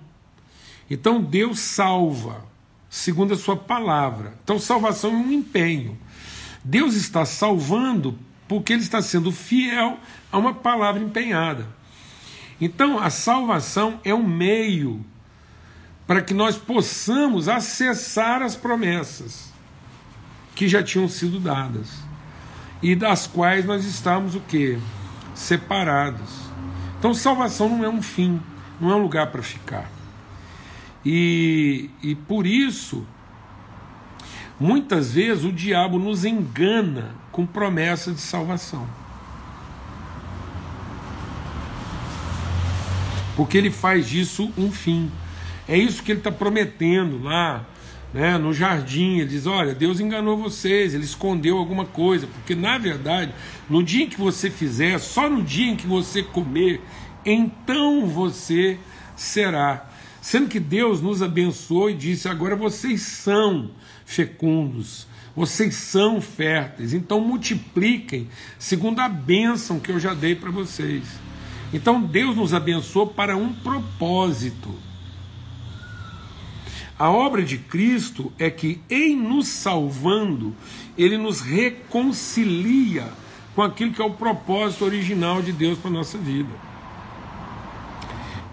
Então 0.88 1.21
Deus 1.21 1.59
salva, 1.59 2.45
segundo 2.88 3.35
a 3.35 3.37
sua 3.37 3.57
palavra. 3.57 4.38
Então 4.45 4.59
salvação 4.59 5.11
é 5.11 5.16
um 5.16 5.33
empenho. 5.33 5.99
Deus 6.62 6.95
está 6.95 7.25
salvando 7.25 8.16
porque 8.47 8.73
ele 8.73 8.83
está 8.83 9.02
sendo 9.02 9.33
fiel 9.33 9.99
a 10.31 10.38
uma 10.38 10.55
palavra 10.55 11.02
empenhada. 11.02 11.75
Então 12.61 12.99
a 12.99 13.11
salvação 13.11 14.01
é 14.05 14.15
um 14.15 14.27
meio 14.27 15.05
para 16.07 16.23
que 16.23 16.33
nós 16.33 16.57
possamos 16.57 17.49
acessar 17.49 18.41
as 18.41 18.55
promessas 18.55 19.53
que 20.55 20.69
já 20.69 20.83
tinham 20.83 21.09
sido 21.09 21.39
dadas 21.39 21.89
e 22.83 22.95
das 22.95 23.27
quais 23.27 23.65
nós 23.65 23.85
estamos 23.85 24.35
o 24.35 24.41
que 24.41 24.79
separados. 25.35 26.47
Então 26.99 27.13
salvação 27.13 27.69
não 27.69 27.85
é 27.85 27.89
um 27.89 28.01
fim, 28.01 28.41
não 28.81 28.91
é 28.91 28.95
um 28.95 29.03
lugar 29.03 29.31
para 29.31 29.43
ficar. 29.43 29.91
E, 31.05 31.91
e 32.03 32.15
por 32.15 32.47
isso 32.47 33.07
muitas 34.59 35.13
vezes 35.13 35.45
o 35.45 35.53
diabo 35.53 35.99
nos 35.99 36.25
engana 36.25 37.15
com 37.31 37.45
promessa 37.45 38.13
de 38.13 38.21
salvação. 38.21 38.87
Porque 43.37 43.59
ele 43.59 43.71
faz 43.71 44.09
disso 44.09 44.50
um 44.57 44.73
fim. 44.73 45.12
É 45.69 45.76
isso 45.76 46.02
que 46.02 46.11
ele 46.11 46.21
está 46.21 46.33
prometendo 46.33 47.23
lá 47.23 47.66
né, 48.12 48.38
no 48.38 48.52
jardim. 48.52 49.19
Ele 49.19 49.28
diz: 49.28 49.47
Olha, 49.47 49.75
Deus 49.75 50.00
enganou 50.00 50.38
vocês, 50.38 50.95
ele 50.95 51.05
escondeu 51.05 51.59
alguma 51.59 51.85
coisa. 51.85 52.26
Porque 52.26 52.55
na 52.55 52.78
verdade, 52.78 53.33
no 53.69 53.83
dia 53.83 54.05
em 54.05 54.09
que 54.09 54.19
você 54.19 54.50
fizer, 54.50 54.99
só 54.99 55.28
no 55.28 55.43
dia 55.43 55.71
em 55.71 55.76
que 55.76 55.87
você 55.87 56.23
comer, 56.23 56.81
então 57.25 58.07
você 58.07 58.78
será. 59.14 59.90
Sendo 60.23 60.49
que 60.49 60.59
Deus 60.59 61.02
nos 61.02 61.23
abençoou 61.23 61.90
e 61.90 61.95
disse: 61.95 62.28
Agora 62.28 62.57
vocês 62.57 63.02
são 63.02 63.71
fecundos. 64.05 65.07
Vocês 65.37 65.75
são 65.75 66.19
férteis, 66.19 66.95
então 66.95 67.21
multipliquem 67.21 68.26
segundo 68.59 69.00
a 69.00 69.09
bênção 69.09 69.78
que 69.78 69.93
eu 69.93 70.00
já 70.00 70.14
dei 70.14 70.35
para 70.35 70.50
vocês. 70.50 71.05
Então 71.73 72.01
Deus 72.01 72.37
nos 72.37 72.55
abençoou 72.55 73.07
para 73.07 73.37
um 73.37 73.53
propósito. 73.53 74.75
A 76.99 77.11
obra 77.11 77.43
de 77.43 77.59
Cristo 77.59 78.33
é 78.39 78.49
que, 78.49 78.81
em 78.89 79.15
nos 79.15 79.49
salvando, 79.49 80.55
ele 80.97 81.19
nos 81.19 81.41
reconcilia 81.43 83.13
com 83.55 83.63
aquilo 83.63 83.93
que 83.93 84.01
é 84.01 84.05
o 84.05 84.15
propósito 84.15 84.85
original 84.85 85.43
de 85.43 85.53
Deus 85.53 85.79
para 85.79 85.91
a 85.91 85.95
nossa 85.95 86.17
vida. 86.17 86.49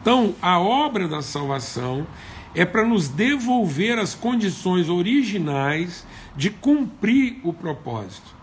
Então, 0.01 0.35
a 0.41 0.59
obra 0.59 1.07
da 1.07 1.21
salvação 1.21 2.05
é 2.53 2.65
para 2.65 2.85
nos 2.85 3.07
devolver 3.07 3.97
as 3.97 4.13
condições 4.13 4.89
originais 4.89 6.05
de 6.35 6.49
cumprir 6.49 7.39
o 7.43 7.53
propósito 7.53 8.35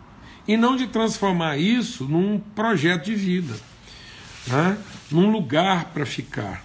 e 0.48 0.56
não 0.56 0.76
de 0.76 0.86
transformar 0.86 1.58
isso 1.58 2.04
num 2.04 2.38
projeto 2.38 3.04
de 3.04 3.14
vida, 3.14 3.54
né? 4.46 4.78
num 5.10 5.30
lugar 5.30 5.86
para 5.86 6.06
ficar. 6.06 6.64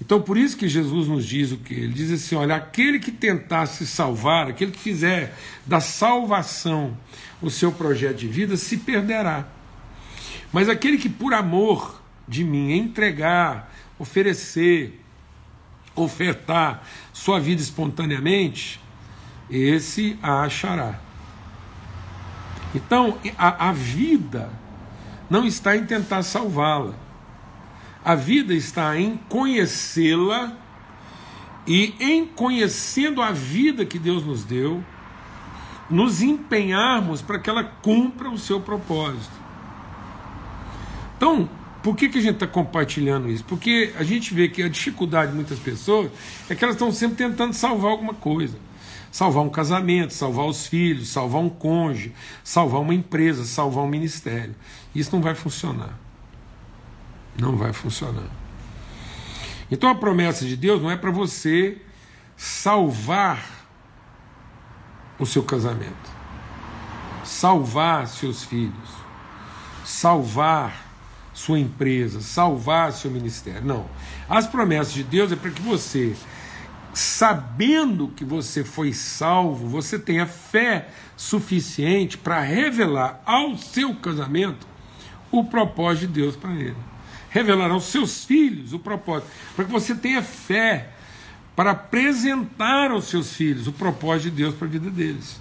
Então, 0.00 0.20
por 0.20 0.36
isso 0.36 0.56
que 0.56 0.68
Jesus 0.68 1.08
nos 1.08 1.24
diz 1.24 1.52
o 1.52 1.56
que? 1.56 1.74
Ele 1.74 1.92
diz 1.92 2.10
assim: 2.10 2.34
olha, 2.34 2.56
aquele 2.56 2.98
que 2.98 3.10
tentar 3.10 3.66
se 3.66 3.86
salvar, 3.86 4.48
aquele 4.48 4.70
que 4.70 4.78
fizer 4.78 5.34
da 5.64 5.80
salvação 5.80 6.96
o 7.40 7.50
seu 7.50 7.72
projeto 7.72 8.16
de 8.16 8.28
vida, 8.28 8.56
se 8.56 8.78
perderá. 8.78 9.46
Mas 10.52 10.68
aquele 10.68 10.98
que, 10.98 11.08
por 11.08 11.34
amor 11.34 12.02
de 12.28 12.44
mim, 12.44 12.72
entregar, 12.72 13.72
oferecer, 13.98 15.02
ofertar 15.94 16.86
sua 17.12 17.40
vida 17.40 17.62
espontaneamente, 17.62 18.80
esse 19.50 20.18
a 20.22 20.42
achará. 20.42 21.00
Então, 22.74 23.18
a, 23.38 23.70
a 23.70 23.72
vida 23.72 24.50
não 25.30 25.46
está 25.46 25.76
em 25.76 25.86
tentar 25.86 26.22
salvá-la 26.22 27.05
a 28.06 28.14
vida 28.14 28.54
está 28.54 28.96
em 28.96 29.16
conhecê-la 29.28 30.56
e, 31.66 31.92
em 31.98 32.24
conhecendo 32.24 33.20
a 33.20 33.32
vida 33.32 33.84
que 33.84 33.98
Deus 33.98 34.24
nos 34.24 34.44
deu, 34.44 34.80
nos 35.90 36.22
empenharmos 36.22 37.20
para 37.20 37.36
que 37.40 37.50
ela 37.50 37.64
cumpra 37.64 38.30
o 38.30 38.38
seu 38.38 38.60
propósito. 38.60 39.32
Então, 41.16 41.50
por 41.82 41.96
que, 41.96 42.08
que 42.08 42.18
a 42.18 42.20
gente 42.20 42.34
está 42.34 42.46
compartilhando 42.46 43.28
isso? 43.28 43.42
Porque 43.42 43.92
a 43.98 44.04
gente 44.04 44.32
vê 44.32 44.48
que 44.48 44.62
a 44.62 44.68
dificuldade 44.68 45.32
de 45.32 45.36
muitas 45.36 45.58
pessoas 45.58 46.12
é 46.48 46.54
que 46.54 46.62
elas 46.62 46.76
estão 46.76 46.92
sempre 46.92 47.16
tentando 47.16 47.54
salvar 47.54 47.90
alguma 47.90 48.14
coisa. 48.14 48.56
Salvar 49.10 49.42
um 49.42 49.50
casamento, 49.50 50.14
salvar 50.14 50.46
os 50.46 50.68
filhos, 50.68 51.08
salvar 51.08 51.42
um 51.42 51.48
cônjuge, 51.48 52.14
salvar 52.44 52.82
uma 52.82 52.94
empresa, 52.94 53.44
salvar 53.44 53.82
um 53.82 53.88
ministério. 53.88 54.54
Isso 54.94 55.10
não 55.12 55.20
vai 55.20 55.34
funcionar. 55.34 56.05
Não 57.38 57.56
vai 57.56 57.72
funcionar. 57.72 58.28
Então 59.70 59.90
a 59.90 59.94
promessa 59.94 60.44
de 60.44 60.56
Deus 60.56 60.80
não 60.80 60.90
é 60.90 60.96
para 60.96 61.10
você 61.10 61.78
salvar 62.36 63.44
o 65.18 65.26
seu 65.26 65.42
casamento, 65.42 66.10
salvar 67.24 68.06
seus 68.06 68.44
filhos, 68.44 68.90
salvar 69.84 70.84
sua 71.32 71.58
empresa, 71.58 72.20
salvar 72.20 72.92
seu 72.92 73.10
ministério. 73.10 73.64
Não. 73.64 73.86
As 74.28 74.46
promessas 74.46 74.92
de 74.92 75.02
Deus 75.02 75.32
é 75.32 75.36
para 75.36 75.50
que 75.50 75.62
você, 75.62 76.14
sabendo 76.94 78.08
que 78.08 78.24
você 78.24 78.62
foi 78.62 78.92
salvo, 78.92 79.68
você 79.68 79.98
tenha 79.98 80.26
fé 80.26 80.88
suficiente 81.16 82.16
para 82.16 82.40
revelar 82.40 83.20
ao 83.26 83.56
seu 83.56 83.94
casamento 83.96 84.66
o 85.30 85.44
propósito 85.44 86.06
de 86.06 86.20
Deus 86.20 86.36
para 86.36 86.54
ele 86.54 86.95
revelar 87.30 87.70
aos 87.70 87.84
seus 87.84 88.24
filhos 88.24 88.72
o 88.72 88.78
propósito, 88.78 89.30
para 89.54 89.64
que 89.64 89.70
você 89.70 89.94
tenha 89.94 90.22
fé 90.22 90.90
para 91.54 91.70
apresentar 91.70 92.90
aos 92.90 93.06
seus 93.06 93.32
filhos 93.32 93.66
o 93.66 93.72
propósito 93.72 94.30
de 94.30 94.42
Deus 94.42 94.54
para 94.54 94.68
a 94.68 94.70
vida 94.70 94.90
deles. 94.90 95.40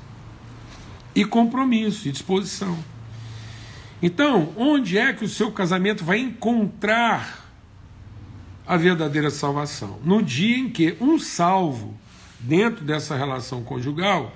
E 1.14 1.26
compromisso 1.26 2.08
e 2.08 2.12
disposição. 2.12 2.78
Então, 4.02 4.54
onde 4.56 4.98
é 4.98 5.14
que 5.14 5.26
o 5.26 5.30
seu 5.30 5.52
casamento 5.52 6.04
vai 6.04 6.20
encontrar 6.20 7.46
a 8.66 8.78
verdadeira 8.78 9.30
salvação? 9.30 10.00
No 10.04 10.22
dia 10.22 10.58
em 10.58 10.70
que 10.70 10.98
um 11.02 11.20
salvo, 11.20 11.98
dentro 12.40 12.84
dessa 12.84 13.16
relação 13.16 13.64
conjugal, 13.64 14.34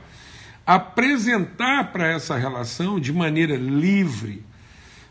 apresentar 0.65 1.91
para 1.91 2.07
essa 2.07 2.37
relação 2.37 2.99
de 2.99 3.11
maneira 3.11 3.55
livre, 3.55 4.43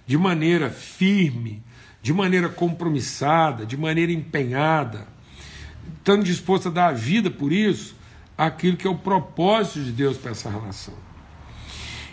de 0.07 0.17
maneira 0.17 0.71
firme, 0.71 1.63
de 2.03 2.13
maneira 2.13 2.49
compromissada, 2.49 3.67
de 3.67 3.77
maneira 3.77 4.13
empenhada, 4.13 5.07
estando 5.99 6.25
disposto 6.25 6.69
a 6.69 6.71
dar 6.71 6.89
a 6.89 6.93
vida 6.93 7.31
por 7.31 7.53
isso, 7.53 7.97
aquilo 8.37 8.77
que 8.77 8.87
é 8.87 8.91
o 8.91 8.97
propósito 8.97 9.83
de 9.83 9.93
Deus 9.93 10.17
para 10.17 10.31
essa 10.31 10.49
relação. 10.49 10.95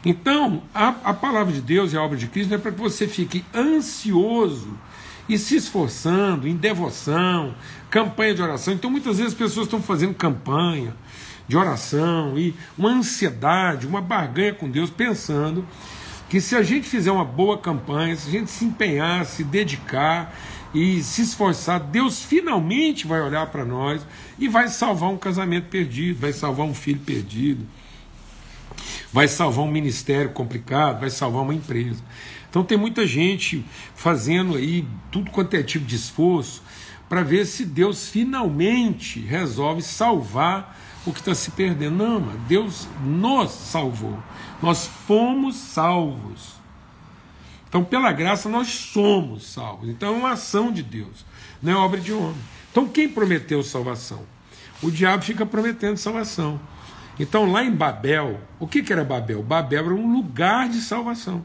Então, 0.04 0.63
a, 0.74 0.89
a 1.04 1.13
palavra 1.13 1.51
de 1.51 1.62
Deus 1.62 1.92
e 1.92 1.98
a 1.98 2.01
obra 2.01 2.18
de 2.18 2.27
Cristo 2.27 2.54
é 2.54 2.58
para 2.58 2.72
que 2.72 2.80
você 2.80 3.08
fique 3.08 3.44
ansioso 3.54 4.77
e 5.27 5.38
se 5.38 5.56
esforçando 5.56 6.48
em 6.48 6.56
devoção, 6.56 7.56
campanha 7.89 8.36
de 8.36 8.42
oração. 8.42 8.74
Então, 8.74 8.92
muitas 8.92 9.18
vezes 9.18 9.34
as 9.34 9.38
pessoas 9.38 9.65
estão 9.65 9.82
fazendo 9.82 10.13
campanha 10.13 10.96
de 11.48 11.58
oração 11.58 12.38
e 12.38 12.56
uma 12.77 12.89
ansiedade, 12.89 13.88
uma 13.88 14.01
barganha 14.01 14.54
com 14.54 14.70
Deus, 14.70 14.89
pensando 14.89 15.65
que 16.29 16.41
se 16.41 16.55
a 16.55 16.63
gente 16.63 16.88
fizer 16.88 17.12
uma 17.12 17.25
boa 17.25 17.58
campanha, 17.58 18.15
se 18.15 18.27
a 18.27 18.32
gente 18.32 18.50
se 18.50 18.65
empenhar, 18.65 19.25
se 19.25 19.44
dedicar 19.44 20.36
e 20.74 21.01
se 21.01 21.22
esforçar, 21.22 21.79
Deus 21.79 22.24
finalmente 22.24 23.08
vai 23.08 23.22
olhar 23.22 23.46
para 23.48 23.63
nós 23.63 24.05
e 24.38 24.48
vai 24.48 24.67
salvar 24.67 25.10
um 25.10 25.17
casamento 25.17 25.70
perdido, 25.70 26.20
vai 26.20 26.34
salvar 26.34 26.65
um 26.65 26.74
filho 26.74 27.00
perdido, 27.00 27.65
vai 29.13 29.27
salvar 29.27 29.63
um 29.63 29.72
ministério 29.72 30.32
complicado, 30.32 31.00
vai 31.00 31.10
salvar 31.10 31.44
uma 31.44 31.53
empresa. 31.53 32.03
Então 32.50 32.63
tem 32.63 32.77
muita 32.77 33.05
gente 33.05 33.65
fazendo 33.96 34.55
aí 34.55 34.86
tudo 35.12 35.32
quanto 35.32 35.53
é 35.55 35.63
tipo 35.63 35.86
de 35.86 35.96
esforço 35.96 36.63
para 37.08 37.22
ver 37.22 37.46
se 37.46 37.65
Deus 37.65 38.10
finalmente 38.10 39.20
resolve 39.20 39.82
salvar 39.82 40.75
o 41.05 41.13
que 41.13 41.19
está 41.19 41.35
se 41.35 41.51
perdendo. 41.51 41.95
Não, 41.95 42.19
mas 42.19 42.39
Deus 42.47 42.88
nos 43.03 43.51
salvou. 43.51 44.17
Nós 44.62 44.88
fomos 44.88 45.55
salvos. 45.55 46.55
Então, 47.67 47.83
pela 47.83 48.12
graça, 48.12 48.47
nós 48.47 48.67
somos 48.67 49.47
salvos. 49.47 49.89
Então, 49.89 50.15
é 50.15 50.17
uma 50.17 50.31
ação 50.31 50.71
de 50.71 50.81
Deus, 50.81 51.25
não 51.62 51.74
é 51.74 51.75
obra 51.75 52.00
de 52.00 52.13
homem. 52.13 52.38
Então, 52.71 52.88
quem 52.88 53.09
prometeu 53.09 53.62
salvação? 53.63 54.21
O 54.81 54.89
diabo 54.89 55.24
fica 55.24 55.45
prometendo 55.45 55.97
salvação. 55.97 56.59
Então, 57.19 57.51
lá 57.51 57.63
em 57.63 57.71
Babel, 57.71 58.39
o 58.59 58.67
que, 58.67 58.83
que 58.83 58.91
era 58.91 59.03
Babel? 59.03 59.41
Babel 59.41 59.85
era 59.85 59.93
um 59.93 60.13
lugar 60.13 60.69
de 60.69 60.79
salvação. 60.81 61.43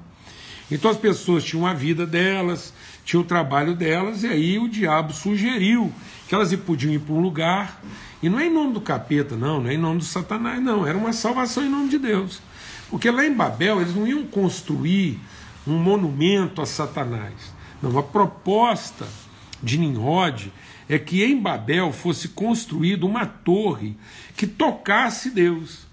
Então, 0.71 0.91
as 0.91 0.97
pessoas 0.97 1.45
tinham 1.45 1.67
a 1.67 1.75
vida 1.75 2.07
delas, 2.07 2.73
tinham 3.05 3.23
o 3.23 3.27
trabalho 3.27 3.75
delas, 3.75 4.23
e 4.23 4.29
aí 4.29 4.59
o 4.59 4.69
diabo 4.69 5.13
sugeriu 5.13 5.93
que 6.29 6.35
elas 6.35 6.55
podiam 6.55 6.93
ir 6.93 7.01
para 7.01 7.15
um 7.15 7.21
lugar, 7.21 7.83
e 8.23 8.29
não 8.29 8.39
é 8.39 8.47
em 8.47 8.53
nome 8.53 8.75
do 8.75 8.81
capeta, 8.81 9.37
não, 9.37 9.61
não 9.61 9.71
é 9.71 9.75
em 9.75 9.79
nome 9.79 9.99
do 9.99 10.05
Satanás, 10.05 10.63
não, 10.63 10.87
era 10.87 10.97
uma 10.97 11.13
salvação 11.13 11.65
em 11.65 11.69
nome 11.69 11.89
de 11.89 11.99
Deus. 11.99 12.41
Porque 12.89 13.11
lá 13.11 13.25
em 13.25 13.35
Babel 13.35 13.81
eles 13.81 13.95
não 13.95 14.07
iam 14.07 14.25
construir 14.25 15.19
um 15.67 15.79
monumento 15.79 16.61
a 16.61 16.67
Satanás. 16.67 17.35
Não, 17.83 17.97
a 17.99 18.03
proposta 18.03 19.07
de 19.63 19.79
Nimrod 19.79 20.53
é 20.89 20.99
que 20.99 21.23
em 21.23 21.41
Babel 21.41 21.93
fosse 21.93 22.29
construída 22.29 23.07
uma 23.07 23.25
torre 23.25 23.97
que 24.37 24.47
tocasse 24.47 25.31
Deus. 25.31 25.87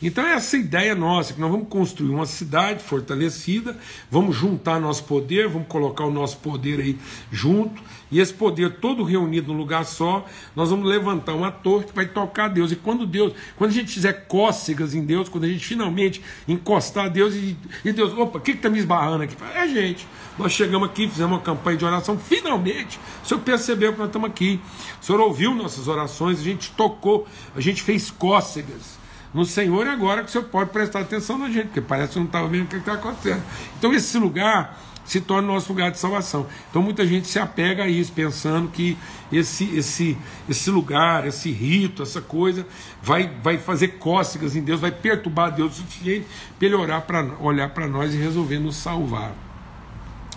Então 0.00 0.24
é 0.24 0.34
essa 0.34 0.56
ideia 0.56 0.94
nossa, 0.94 1.34
que 1.34 1.40
nós 1.40 1.50
vamos 1.50 1.66
construir 1.68 2.10
uma 2.10 2.24
cidade 2.24 2.84
fortalecida, 2.84 3.76
vamos 4.08 4.36
juntar 4.36 4.80
nosso 4.80 5.02
poder, 5.02 5.48
vamos 5.48 5.66
colocar 5.66 6.04
o 6.04 6.10
nosso 6.10 6.38
poder 6.38 6.80
aí 6.80 6.96
junto, 7.32 7.82
e 8.08 8.20
esse 8.20 8.32
poder 8.32 8.76
todo 8.76 9.02
reunido 9.02 9.52
num 9.52 9.58
lugar 9.58 9.84
só, 9.84 10.24
nós 10.54 10.70
vamos 10.70 10.88
levantar 10.88 11.34
uma 11.34 11.50
torre 11.50 11.84
que 11.84 11.94
vai 11.94 12.06
tocar 12.06 12.46
Deus. 12.46 12.70
E 12.70 12.76
quando 12.76 13.04
Deus, 13.04 13.32
quando 13.56 13.70
a 13.70 13.74
gente 13.74 13.92
fizer 13.92 14.12
cócegas 14.28 14.94
em 14.94 15.04
Deus, 15.04 15.28
quando 15.28 15.44
a 15.44 15.48
gente 15.48 15.66
finalmente 15.66 16.22
encostar 16.46 17.06
a 17.06 17.08
Deus 17.08 17.34
e, 17.34 17.56
e 17.84 17.92
Deus, 17.92 18.16
opa, 18.16 18.38
o 18.38 18.40
que 18.40 18.52
está 18.52 18.70
me 18.70 18.78
esbarrando 18.78 19.24
aqui? 19.24 19.36
É 19.52 19.62
a 19.62 19.66
gente. 19.66 20.06
Nós 20.38 20.52
chegamos 20.52 20.88
aqui, 20.88 21.08
fizemos 21.08 21.32
uma 21.32 21.42
campanha 21.42 21.76
de 21.76 21.84
oração, 21.84 22.16
finalmente 22.16 23.00
o 23.24 23.26
Senhor 23.26 23.40
percebeu 23.40 23.92
que 23.92 23.98
nós 23.98 24.06
estamos 24.06 24.30
aqui. 24.30 24.60
O 25.02 25.04
Senhor 25.04 25.20
ouviu 25.20 25.52
nossas 25.52 25.88
orações, 25.88 26.38
a 26.38 26.44
gente 26.44 26.70
tocou, 26.70 27.26
a 27.56 27.60
gente 27.60 27.82
fez 27.82 28.12
cócegas 28.12 28.97
no 29.32 29.44
Senhor 29.44 29.86
agora 29.86 30.22
que 30.22 30.28
o 30.28 30.32
Senhor 30.32 30.44
pode 30.44 30.70
prestar 30.70 31.00
atenção 31.00 31.38
na 31.38 31.50
gente, 31.50 31.66
porque 31.66 31.80
parece 31.80 32.12
que 32.14 32.18
não 32.18 32.26
estava 32.26 32.48
vendo 32.48 32.64
o 32.64 32.66
que 32.66 32.76
está 32.76 32.94
acontecendo. 32.94 33.42
Então 33.78 33.92
esse 33.92 34.18
lugar 34.18 34.78
se 35.08 35.22
torna 35.22 35.48
nosso 35.48 35.72
lugar 35.72 35.90
de 35.90 35.98
salvação. 35.98 36.46
Então 36.70 36.82
muita 36.82 37.06
gente 37.06 37.26
se 37.28 37.38
apega 37.38 37.84
a 37.84 37.88
isso, 37.88 38.12
pensando 38.12 38.68
que 38.68 38.96
esse, 39.32 39.64
esse, 39.76 40.18
esse 40.48 40.70
lugar, 40.70 41.26
esse 41.26 41.50
rito, 41.50 42.02
essa 42.02 42.20
coisa, 42.20 42.66
vai, 43.02 43.30
vai 43.42 43.56
fazer 43.56 43.98
cócegas 43.98 44.54
em 44.54 44.62
Deus, 44.62 44.80
vai 44.80 44.90
perturbar 44.90 45.50
Deus 45.50 45.72
o 45.72 45.76
suficiente 45.76 46.26
para 46.58 46.66
ele 46.66 46.74
orar 46.74 47.02
pra, 47.02 47.22
olhar 47.40 47.70
para 47.70 47.88
nós 47.88 48.12
e 48.12 48.18
resolver 48.18 48.58
nos 48.58 48.76
salvar. 48.76 49.32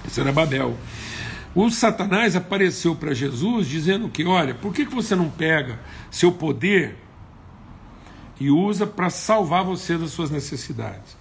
Isso 0.07 0.21
era 0.21 0.31
Babel. 0.31 0.77
O 1.53 1.69
Satanás 1.69 2.35
apareceu 2.37 2.95
para 2.95 3.13
Jesus 3.13 3.67
dizendo 3.67 4.07
que, 4.07 4.23
olha, 4.23 4.53
por 4.53 4.73
que, 4.73 4.85
que 4.85 4.95
você 4.95 5.15
não 5.15 5.29
pega 5.29 5.79
seu 6.09 6.31
poder 6.31 6.95
e 8.41 8.49
usa 8.49 8.87
para 8.87 9.11
salvar 9.11 9.63
você 9.63 9.97
das 9.97 10.09
suas 10.09 10.31
necessidades? 10.31 11.15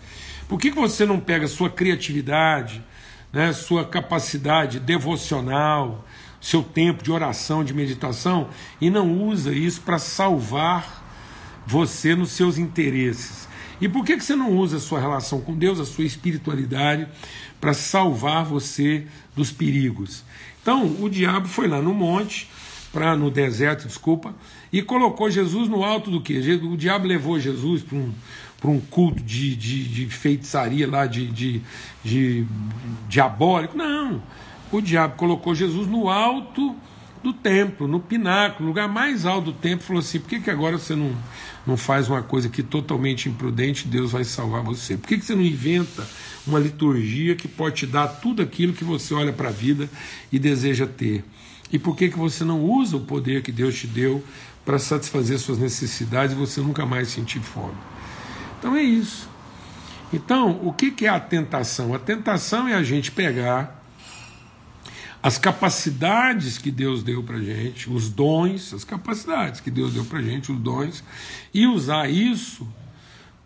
Por 0.49 0.59
que, 0.59 0.71
que 0.71 0.77
você 0.77 1.05
não 1.05 1.21
pega 1.21 1.47
sua 1.47 1.69
criatividade, 1.69 2.83
né, 3.31 3.53
sua 3.53 3.85
capacidade 3.85 4.81
devocional, 4.81 6.05
seu 6.41 6.63
tempo 6.63 7.05
de 7.05 7.13
oração, 7.13 7.63
de 7.63 7.75
meditação, 7.75 8.49
e 8.81 8.89
não 8.89 9.23
usa 9.23 9.53
isso 9.53 9.83
para 9.83 9.99
salvar 9.99 11.05
você 11.67 12.15
nos 12.15 12.31
seus 12.31 12.57
interesses? 12.57 13.47
E 13.83 13.89
por 13.89 14.03
que, 14.03 14.17
que 14.17 14.25
você 14.25 14.35
não 14.35 14.57
usa 14.57 14.79
a 14.79 14.81
sua 14.81 14.99
relação 14.99 15.43
com 15.43 15.55
Deus, 15.55 15.79
a 15.79 15.85
sua 15.85 16.05
espiritualidade, 16.05 17.07
para 17.61 17.75
salvar 17.75 18.45
você 18.45 19.07
dos 19.37 19.53
perigos? 19.53 20.25
Então, 20.63 20.97
o 21.01 21.09
diabo 21.11 21.49
foi 21.49 21.69
lá 21.69 21.83
no 21.83 21.93
monte, 21.93 22.51
para 22.93 23.17
no 23.17 23.31
deserto, 23.31 23.87
desculpa, 23.87 24.35
e 24.73 24.83
colocou 24.83 25.31
Jesus 25.31 25.69
no 25.69 25.85
alto 25.85 26.11
do 26.11 26.21
que? 26.21 26.39
O 26.39 26.77
diabo 26.77 27.07
levou 27.07 27.39
Jesus 27.39 27.83
para 27.83 27.97
um, 27.97 28.13
para 28.61 28.71
um 28.71 28.81
culto 28.81 29.23
de, 29.23 29.55
de, 29.55 29.85
de, 29.85 30.07
feitiçaria 30.07 30.89
lá, 30.89 31.07
de, 31.07 31.27
de, 31.27 31.63
de 32.03 32.47
diabólico. 33.09 33.77
Não. 33.77 34.23
O 34.73 34.81
diabo 34.81 35.17
colocou 35.17 35.55
Jesus 35.55 35.87
no 35.87 36.09
alto 36.09 36.77
do 37.23 37.33
templo, 37.33 37.87
no 37.87 38.01
pináculo, 38.01 38.69
lugar 38.69 38.89
mais 38.89 39.27
alto 39.27 39.47
do 39.47 39.53
templo, 39.53 39.87
falou 39.87 40.01
assim: 40.01 40.19
por 40.19 40.29
que, 40.29 40.41
que 40.41 40.51
agora 40.51 40.79
você 40.79 40.95
não, 40.95 41.15
não 41.67 41.77
faz 41.77 42.09
uma 42.09 42.23
coisa 42.23 42.49
que 42.49 42.63
totalmente 42.63 43.29
imprudente, 43.29 43.87
Deus 43.87 44.13
vai 44.13 44.25
salvar 44.25 44.63
você? 44.63 44.97
Por 44.97 45.07
que, 45.07 45.19
que 45.19 45.25
você 45.25 45.35
não 45.35 45.43
inventa 45.43 46.07
uma 46.47 46.59
liturgia 46.59 47.37
que 47.37 47.47
pode 47.47 47.77
te 47.77 47.87
dar 47.87 48.09
tudo 48.09 48.43
aquilo 48.43 48.73
que 48.73 48.85
você 48.85 49.15
olha 49.15 49.33
para 49.33 49.49
a 49.49 49.53
vida 49.53 49.89
e 50.33 50.39
deseja 50.39 50.87
ter? 50.87 51.25
E 51.73 51.79
por 51.79 51.97
que, 51.97 52.09
que 52.09 52.19
você 52.19 52.45
não 52.45 52.61
usa 52.63 52.97
o 52.97 53.01
poder 53.01 53.43
que 53.43 53.53
Deus 53.53 53.79
te 53.79 53.87
deu 53.87 54.25
para 54.65 54.79
satisfazer 54.79 55.39
suas 55.39 55.59
necessidades 55.59 56.35
e 56.35 56.39
você 56.39 56.61
nunca 56.61 56.85
mais 56.85 57.09
sentir 57.09 57.41
fome? 57.41 57.77
Então 58.59 58.77
é 58.77 58.83
isso. 58.83 59.29
Então, 60.13 60.61
o 60.63 60.73
que, 60.73 60.91
que 60.91 61.07
é 61.07 61.09
a 61.09 61.21
tentação? 61.21 61.95
A 61.95 61.99
tentação 61.99 62.67
é 62.67 62.75
a 62.75 62.83
gente 62.83 63.13
pegar 63.13 63.81
as 65.23 65.39
capacidades 65.39 66.57
que 66.59 66.71
Deus 66.71 67.03
deu 67.03 67.23
para 67.23 67.39
gente, 67.39 67.91
os 67.91 68.09
dons, 68.09 68.73
as 68.73 68.85
capacidades 68.85 69.61
que 69.61 69.71
Deus 69.71 69.93
deu 69.93 70.05
para 70.05 70.23
gente, 70.23 70.51
os 70.51 70.59
dons, 70.59 71.05
e 71.53 71.67
usar 71.67 72.11
isso 72.11 72.67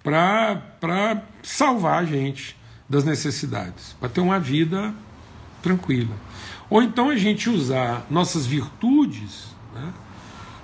para 0.03 1.23
salvar 1.43 2.03
a 2.03 2.05
gente 2.05 2.57
das 2.89 3.05
necessidades, 3.05 3.97
para 3.99 4.09
ter 4.09 4.21
uma 4.21 4.39
vida 4.39 4.95
tranquila. 5.63 6.15
Ou 6.75 6.83
então 6.83 7.09
a 7.09 7.17
gente 7.17 7.49
usar 7.49 8.05
nossas 8.11 8.47
virtudes, 8.47 9.45
né, 9.73 9.93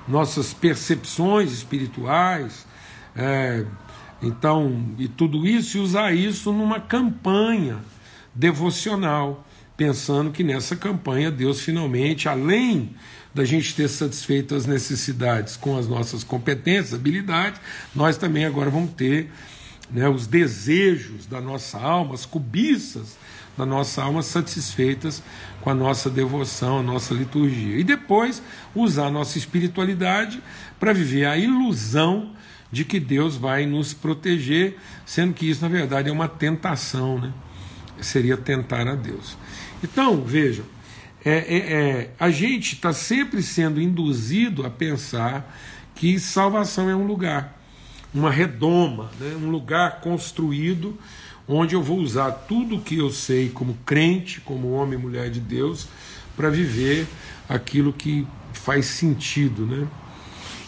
nossas 0.08 0.52
percepções 0.52 1.52
espirituais, 1.52 2.66
é, 3.14 3.64
então, 4.20 4.88
e 4.98 5.06
tudo 5.06 5.46
isso, 5.46 5.78
e 5.78 5.80
usar 5.80 6.12
isso 6.12 6.52
numa 6.52 6.80
campanha 6.80 7.78
devocional 8.34 9.46
pensando 9.76 10.32
que 10.32 10.42
nessa 10.42 10.74
campanha 10.74 11.30
Deus 11.30 11.60
finalmente, 11.60 12.28
além 12.28 12.90
da 13.32 13.44
gente 13.44 13.72
ter 13.72 13.86
satisfeito 13.86 14.56
as 14.56 14.66
necessidades 14.66 15.56
com 15.56 15.78
as 15.78 15.86
nossas 15.86 16.24
competências, 16.24 16.92
habilidades, 16.92 17.60
nós 17.94 18.16
também 18.16 18.44
agora 18.44 18.68
vamos 18.68 18.94
ter 18.94 19.30
né, 19.88 20.08
os 20.08 20.26
desejos 20.26 21.24
da 21.24 21.40
nossa 21.40 21.78
alma, 21.78 22.14
as 22.14 22.26
cobiças 22.26 23.16
da 23.56 23.66
nossa 23.66 24.02
alma 24.02 24.22
satisfeitas 24.22 25.22
com 25.60 25.70
a 25.70 25.74
nossa 25.74 26.08
devoção, 26.08 26.78
a 26.78 26.82
nossa 26.82 27.12
liturgia. 27.14 27.78
E 27.78 27.84
depois 27.84 28.42
usar 28.74 29.06
a 29.06 29.10
nossa 29.10 29.38
espiritualidade 29.38 30.42
para 30.78 30.92
viver 30.92 31.26
a 31.26 31.36
ilusão 31.36 32.30
de 32.72 32.84
que 32.84 33.00
Deus 33.00 33.36
vai 33.36 33.66
nos 33.66 33.92
proteger, 33.92 34.78
sendo 35.04 35.34
que 35.34 35.50
isso, 35.50 35.62
na 35.62 35.68
verdade, 35.68 36.08
é 36.08 36.12
uma 36.12 36.28
tentação, 36.28 37.18
né? 37.18 37.32
Seria 38.00 38.36
tentar 38.36 38.86
a 38.88 38.94
Deus. 38.94 39.36
Então, 39.82 40.22
vejam, 40.22 40.64
é, 41.24 41.32
é, 41.32 41.56
é, 41.56 42.10
a 42.18 42.30
gente 42.30 42.74
está 42.74 42.92
sempre 42.92 43.42
sendo 43.42 43.80
induzido 43.80 44.64
a 44.64 44.70
pensar 44.70 45.54
que 45.94 46.18
salvação 46.18 46.88
é 46.88 46.96
um 46.96 47.06
lugar, 47.06 47.60
uma 48.14 48.30
redoma, 48.30 49.10
né? 49.20 49.36
um 49.36 49.50
lugar 49.50 50.00
construído 50.00 50.98
onde 51.46 51.74
eu 51.74 51.82
vou 51.82 51.98
usar 51.98 52.30
tudo 52.30 52.76
o 52.76 52.80
que 52.80 52.98
eu 52.98 53.10
sei 53.10 53.48
como 53.48 53.76
crente, 53.84 54.40
como 54.40 54.72
homem 54.72 54.98
e 54.98 55.02
mulher 55.02 55.30
de 55.30 55.40
Deus, 55.40 55.88
para 56.36 56.48
viver 56.48 57.06
aquilo 57.48 57.92
que 57.92 58.26
faz 58.52 58.86
sentido, 58.86 59.66
né? 59.66 59.86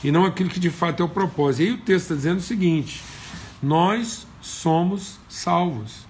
E 0.02 0.10
não 0.10 0.24
aquilo 0.24 0.50
que 0.50 0.58
de 0.58 0.70
fato 0.70 1.02
é 1.02 1.06
o 1.06 1.08
propósito. 1.08 1.62
E 1.62 1.66
aí 1.66 1.72
o 1.74 1.78
texto 1.78 2.02
está 2.02 2.14
dizendo 2.14 2.38
o 2.38 2.42
seguinte: 2.42 3.02
nós 3.62 4.26
somos 4.40 5.18
salvos. 5.28 6.06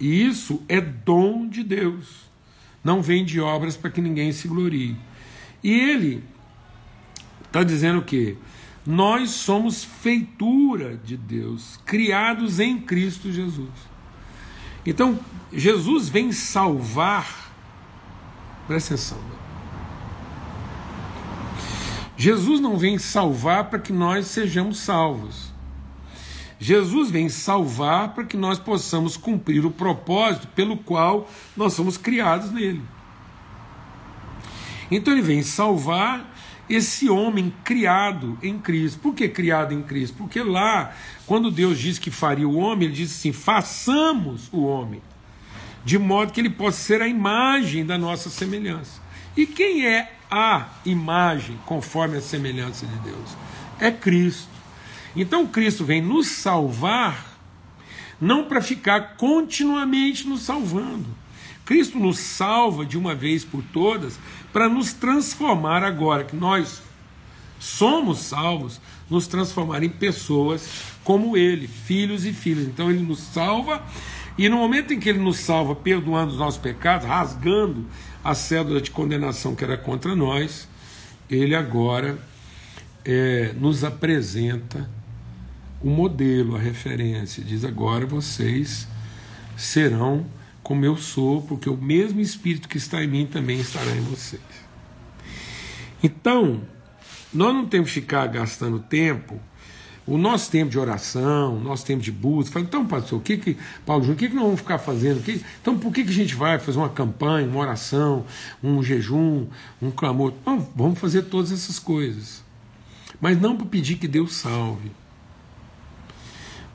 E 0.00 0.26
isso 0.26 0.62
é 0.68 0.80
dom 0.80 1.46
de 1.46 1.62
Deus. 1.62 2.24
Não 2.82 3.00
vem 3.00 3.24
de 3.24 3.40
obras 3.40 3.76
para 3.76 3.90
que 3.90 4.00
ninguém 4.00 4.32
se 4.32 4.48
glorie. 4.48 4.96
E 5.62 5.72
ele 5.72 6.24
está 7.46 7.62
dizendo 7.62 8.00
o 8.00 8.02
quê? 8.02 8.36
Nós 8.86 9.30
somos 9.30 9.82
feitura 9.82 10.96
de 10.96 11.16
Deus, 11.16 11.78
criados 11.86 12.60
em 12.60 12.78
Cristo 12.78 13.32
Jesus. 13.32 13.70
Então, 14.84 15.18
Jesus 15.52 16.08
vem 16.08 16.32
salvar, 16.32 17.52
presta 18.66 18.94
atenção, 18.94 19.18
Jesus 22.16 22.60
não 22.60 22.78
vem 22.78 22.98
salvar 22.98 23.64
para 23.64 23.78
que 23.78 23.92
nós 23.92 24.26
sejamos 24.28 24.78
salvos. 24.78 25.52
Jesus 26.58 27.10
vem 27.10 27.28
salvar 27.28 28.14
para 28.14 28.24
que 28.24 28.36
nós 28.36 28.58
possamos 28.58 29.16
cumprir 29.16 29.66
o 29.66 29.70
propósito 29.70 30.46
pelo 30.48 30.76
qual 30.76 31.28
nós 31.56 31.72
somos 31.72 31.96
criados 31.96 32.50
nele. 32.52 32.82
Então 34.90 35.12
ele 35.12 35.22
vem 35.22 35.42
salvar 35.42 36.33
esse 36.68 37.08
homem 37.08 37.52
criado 37.62 38.38
em 38.42 38.58
Cristo. 38.58 38.98
Por 39.00 39.14
que 39.14 39.28
criado 39.28 39.72
em 39.74 39.82
Cristo? 39.82 40.16
Porque 40.16 40.42
lá, 40.42 40.94
quando 41.26 41.50
Deus 41.50 41.78
diz 41.78 41.98
que 41.98 42.10
faria 42.10 42.48
o 42.48 42.56
homem, 42.56 42.88
ele 42.88 42.96
diz 42.96 43.12
assim: 43.12 43.32
façamos 43.32 44.48
o 44.52 44.64
homem, 44.64 45.02
de 45.84 45.98
modo 45.98 46.32
que 46.32 46.40
ele 46.40 46.50
possa 46.50 46.78
ser 46.78 47.02
a 47.02 47.08
imagem 47.08 47.84
da 47.84 47.98
nossa 47.98 48.30
semelhança. 48.30 49.02
E 49.36 49.46
quem 49.46 49.86
é 49.86 50.12
a 50.30 50.68
imagem 50.84 51.58
conforme 51.66 52.16
a 52.16 52.20
semelhança 52.20 52.86
de 52.86 52.96
Deus? 52.98 53.36
É 53.80 53.90
Cristo. 53.90 54.54
Então 55.16 55.46
Cristo 55.46 55.84
vem 55.84 56.00
nos 56.00 56.28
salvar, 56.28 57.36
não 58.20 58.44
para 58.44 58.60
ficar 58.60 59.16
continuamente 59.16 60.26
nos 60.26 60.42
salvando. 60.42 61.23
Cristo 61.64 61.98
nos 61.98 62.18
salva 62.18 62.84
de 62.84 62.98
uma 62.98 63.14
vez 63.14 63.44
por 63.44 63.62
todas 63.72 64.18
para 64.52 64.68
nos 64.68 64.92
transformar 64.92 65.82
agora, 65.82 66.24
que 66.24 66.36
nós 66.36 66.82
somos 67.58 68.18
salvos, 68.18 68.80
nos 69.08 69.26
transformar 69.26 69.82
em 69.82 69.88
pessoas 69.88 70.68
como 71.02 71.36
Ele, 71.36 71.66
filhos 71.66 72.26
e 72.26 72.32
filhas. 72.32 72.66
Então 72.66 72.90
Ele 72.90 73.00
nos 73.00 73.20
salva, 73.20 73.82
e 74.36 74.48
no 74.48 74.58
momento 74.58 74.92
em 74.92 75.00
que 75.00 75.08
Ele 75.08 75.18
nos 75.18 75.38
salva, 75.38 75.74
perdoando 75.74 76.32
os 76.32 76.38
nossos 76.38 76.60
pecados, 76.60 77.06
rasgando 77.06 77.86
a 78.22 78.34
cédula 78.34 78.80
de 78.80 78.90
condenação 78.90 79.54
que 79.54 79.64
era 79.64 79.76
contra 79.76 80.14
nós, 80.14 80.68
Ele 81.30 81.54
agora 81.54 82.18
é, 83.04 83.54
nos 83.58 83.84
apresenta 83.84 84.90
o 85.82 85.88
modelo, 85.88 86.56
a 86.56 86.58
referência. 86.58 87.44
Diz 87.44 87.64
agora 87.64 88.06
vocês 88.06 88.88
serão 89.56 90.26
como 90.64 90.84
eu 90.84 90.96
sou, 90.96 91.42
porque 91.42 91.68
o 91.68 91.76
mesmo 91.76 92.20
Espírito 92.20 92.68
que 92.68 92.78
está 92.78 93.04
em 93.04 93.06
mim 93.06 93.26
também 93.26 93.60
estará 93.60 93.94
em 93.94 94.00
vocês. 94.00 94.42
Então, 96.02 96.62
nós 97.32 97.54
não 97.54 97.66
temos 97.66 97.90
que 97.90 98.00
ficar 98.00 98.26
gastando 98.26 98.78
tempo, 98.80 99.38
o 100.06 100.16
nosso 100.16 100.50
tempo 100.50 100.70
de 100.70 100.78
oração, 100.78 101.56
o 101.56 101.60
nosso 101.60 101.84
tempo 101.84 102.02
de 102.02 102.10
busca. 102.10 102.58
então, 102.60 102.86
pastor, 102.86 103.18
o 103.18 103.22
que 103.22 103.36
que, 103.36 103.56
Paulo 103.84 104.02
Júnior, 104.02 104.16
o 104.16 104.18
que, 104.18 104.28
que 104.28 104.34
nós 104.34 104.44
vamos 104.44 104.60
ficar 104.60 104.78
fazendo? 104.78 105.22
Que, 105.22 105.44
então, 105.60 105.78
por 105.78 105.92
que, 105.92 106.02
que 106.02 106.10
a 106.10 106.14
gente 106.14 106.34
vai 106.34 106.58
fazer 106.58 106.78
uma 106.78 106.88
campanha, 106.88 107.46
uma 107.46 107.60
oração, 107.60 108.24
um 108.62 108.82
jejum, 108.82 109.46
um 109.80 109.90
clamor? 109.90 110.32
Não, 110.46 110.60
vamos 110.74 110.98
fazer 110.98 111.22
todas 111.22 111.52
essas 111.52 111.78
coisas. 111.78 112.42
Mas 113.20 113.38
não 113.38 113.56
para 113.56 113.66
pedir 113.66 113.96
que 113.96 114.08
Deus 114.08 114.34
salve, 114.34 114.90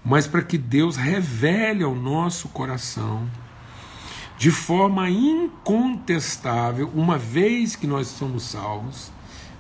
mas 0.03 0.27
para 0.27 0.41
que 0.41 0.57
Deus 0.57 0.95
revele 0.95 1.83
ao 1.83 1.93
nosso 1.93 2.49
coração 2.49 3.27
de 4.39 4.51
forma 4.51 5.09
incontestável, 5.09 6.89
uma 6.95 7.17
vez 7.17 7.75
que 7.75 7.85
nós 7.85 8.07
somos 8.07 8.43
salvos 8.43 9.11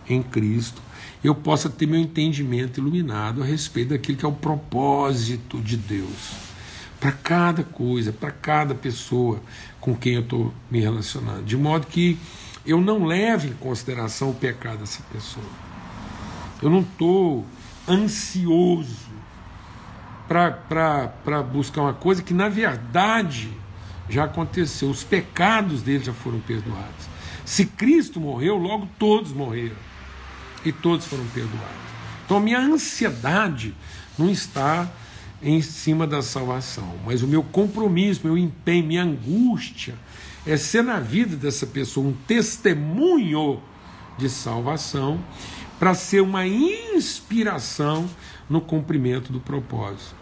em 0.07 0.23
Cristo, 0.23 0.81
eu 1.21 1.35
possa 1.35 1.69
ter 1.69 1.85
meu 1.85 1.99
entendimento 1.99 2.79
iluminado 2.79 3.43
a 3.43 3.45
respeito 3.45 3.89
daquilo 3.89 4.17
que 4.17 4.23
é 4.23 4.27
o 4.27 4.31
propósito 4.31 5.59
de 5.59 5.75
Deus 5.75 6.31
para 6.97 7.11
cada 7.11 7.61
coisa, 7.61 8.13
para 8.13 8.31
cada 8.31 8.73
pessoa 8.73 9.41
com 9.81 9.93
quem 9.93 10.13
eu 10.13 10.21
estou 10.21 10.53
me 10.71 10.79
relacionando, 10.79 11.43
de 11.43 11.57
modo 11.57 11.85
que 11.85 12.17
eu 12.65 12.79
não 12.79 13.03
leve 13.03 13.49
em 13.49 13.53
consideração 13.53 14.29
o 14.29 14.33
pecado 14.33 14.77
dessa 14.77 15.03
pessoa. 15.11 15.45
Eu 16.61 16.69
não 16.69 16.79
estou 16.79 17.45
ansioso 17.85 19.09
para 20.25 21.43
buscar 21.43 21.81
uma 21.81 21.93
coisa 21.93 22.23
que, 22.23 22.33
na 22.33 22.47
verdade, 22.47 23.51
já 24.09 24.25
aconteceu, 24.25 24.89
os 24.89 25.03
pecados 25.03 25.81
dele 25.81 26.03
já 26.03 26.13
foram 26.13 26.39
perdoados. 26.39 27.07
Se 27.45 27.65
Cristo 27.65 28.19
morreu, 28.19 28.57
logo 28.57 28.87
todos 28.97 29.31
morreram 29.31 29.75
e 30.65 30.71
todos 30.71 31.05
foram 31.05 31.25
perdoados. 31.27 31.89
Então 32.25 32.37
a 32.37 32.39
minha 32.39 32.59
ansiedade 32.59 33.75
não 34.17 34.29
está 34.29 34.89
em 35.41 35.61
cima 35.61 36.05
da 36.05 36.21
salvação, 36.21 36.95
mas 37.05 37.23
o 37.23 37.27
meu 37.27 37.41
compromisso, 37.41 38.21
meu 38.23 38.37
empenho, 38.37 38.85
minha 38.85 39.03
angústia 39.03 39.95
é 40.45 40.57
ser 40.57 40.83
na 40.83 40.99
vida 40.99 41.35
dessa 41.35 41.65
pessoa 41.65 42.07
um 42.07 42.13
testemunho 42.27 43.61
de 44.17 44.29
salvação 44.29 45.19
para 45.79 45.93
ser 45.93 46.21
uma 46.21 46.45
inspiração 46.45 48.09
no 48.49 48.59
cumprimento 48.59 49.31
do 49.31 49.39
propósito. 49.39 50.18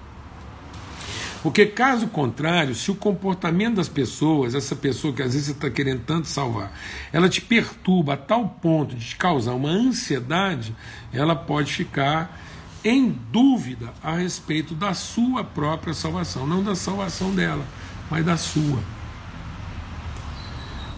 Porque, 1.48 1.66
caso 1.66 2.08
contrário, 2.08 2.76
se 2.76 2.92
o 2.92 2.96
comportamento 2.96 3.76
das 3.76 3.88
pessoas, 3.88 4.54
essa 4.54 4.76
pessoa 4.76 5.14
que 5.14 5.22
às 5.22 5.32
vezes 5.32 5.46
você 5.46 5.54
está 5.54 5.70
querendo 5.70 6.02
tanto 6.02 6.28
salvar, 6.28 6.78
ela 7.14 7.30
te 7.30 7.40
perturba 7.40 8.16
a 8.16 8.18
tal 8.18 8.50
ponto 8.62 8.94
de 8.94 9.06
te 9.06 9.16
causar 9.16 9.54
uma 9.54 9.70
ansiedade, 9.70 10.76
ela 11.14 11.38
pode 11.38 11.72
ficar 11.72 12.38
em 12.84 13.18
dúvida 13.32 13.94
a 14.04 14.18
respeito 14.18 14.76
da 14.76 14.94
sua 14.94 15.42
própria 15.42 15.94
salvação, 15.94 16.46
não 16.46 16.62
da 16.62 16.76
salvação 16.76 17.34
dela, 17.34 17.66
mas 18.12 18.26
da 18.26 18.36
sua. 18.36 18.84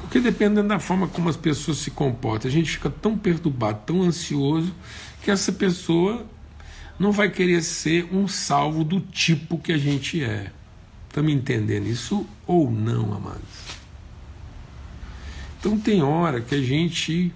Porque 0.01 0.19
dependendo 0.19 0.67
da 0.67 0.79
forma 0.79 1.07
como 1.07 1.29
as 1.29 1.38
pessoas 1.38 1.77
se 1.77 1.91
comportam, 1.91 2.49
a 2.49 2.51
gente 2.51 2.71
fica 2.71 2.89
tão 2.89 3.15
perturbado, 3.15 3.81
tão 3.85 4.01
ansioso, 4.01 4.73
que 5.21 5.29
essa 5.29 5.51
pessoa 5.51 6.25
não 6.99 7.12
vai 7.12 7.29
querer 7.29 7.63
ser 7.63 8.13
um 8.13 8.27
salvo 8.27 8.83
do 8.83 8.99
tipo 8.99 9.57
que 9.57 9.71
a 9.71 9.77
gente 9.77 10.21
é. 10.21 10.51
Está 11.07 11.23
me 11.23 11.33
entendendo 11.33 11.88
isso 11.88 12.27
ou 12.45 12.69
não, 12.69 13.13
amados? 13.13 13.39
Então 15.59 15.79
tem 15.79 16.03
hora 16.03 16.41
que 16.41 16.53
a 16.53 16.62
gente 16.62 17.33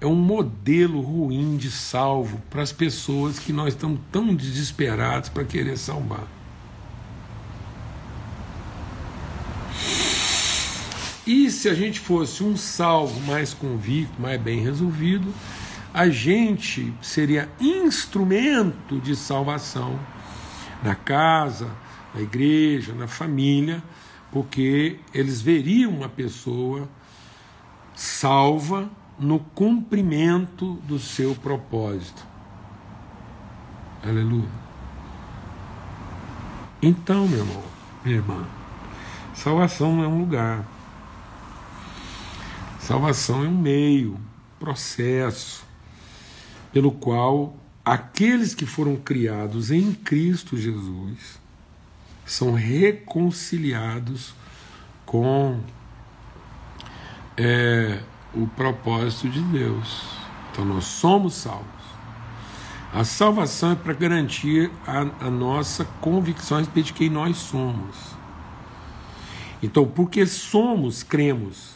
é 0.00 0.06
um 0.06 0.14
modelo 0.14 1.00
ruim 1.00 1.56
de 1.56 1.70
salvo 1.70 2.40
para 2.48 2.62
as 2.62 2.72
pessoas 2.72 3.38
que 3.38 3.52
nós 3.52 3.74
estamos 3.74 4.00
tão 4.10 4.34
desesperados 4.34 5.28
para 5.28 5.44
querer 5.44 5.76
salvar. 5.76 6.26
E 11.26 11.50
se 11.50 11.68
a 11.68 11.74
gente 11.74 12.00
fosse 12.00 12.42
um 12.42 12.56
salvo 12.56 13.20
mais 13.20 13.52
convicto, 13.52 14.20
mais 14.20 14.40
bem 14.40 14.60
resolvido, 14.60 15.32
a 15.92 16.08
gente 16.08 16.94
seria 17.02 17.48
instrumento 17.60 19.00
de 19.00 19.16
salvação 19.16 19.98
na 20.82 20.94
casa, 20.94 21.70
na 22.14 22.20
igreja, 22.20 22.94
na 22.94 23.08
família, 23.08 23.82
porque 24.30 25.00
eles 25.12 25.40
veriam 25.40 25.90
uma 25.90 26.08
pessoa 26.08 26.88
salva 27.94 28.88
no 29.18 29.40
cumprimento 29.40 30.74
do 30.84 30.98
seu 30.98 31.34
propósito. 31.34 32.24
Aleluia. 34.02 34.48
Então, 36.80 37.28
meu 37.28 37.40
irmão, 37.40 37.62
minha 38.04 38.16
irmã, 38.16 38.46
salvação 39.34 39.96
não 39.96 40.04
é 40.04 40.08
um 40.08 40.20
lugar. 40.20 40.64
Salvação 42.78 43.44
é 43.44 43.48
um 43.48 43.58
meio, 43.58 44.18
processo 44.58 45.68
pelo 46.72 46.92
qual 46.92 47.56
aqueles 47.84 48.54
que 48.54 48.66
foram 48.66 48.96
criados 48.96 49.70
em 49.70 49.92
Cristo 49.92 50.56
Jesus 50.56 51.40
são 52.24 52.52
reconciliados 52.52 54.34
com 55.04 55.60
é, 57.36 58.00
o 58.34 58.46
propósito 58.46 59.28
de 59.28 59.40
Deus. 59.40 60.06
Então 60.52 60.64
nós 60.64 60.84
somos 60.84 61.34
salvos. 61.34 61.80
A 62.92 63.04
salvação 63.04 63.72
é 63.72 63.74
para 63.76 63.92
garantir 63.92 64.70
a, 64.86 65.26
a, 65.26 65.30
nossa 65.30 65.84
convicção 66.00 66.56
a 66.56 66.60
respeito 66.60 66.86
de 66.86 66.92
quem 66.92 67.08
nós 67.08 67.36
somos. 67.36 67.96
Então, 69.62 69.86
porque 69.86 70.26
somos, 70.26 71.02
cremos. 71.02 71.74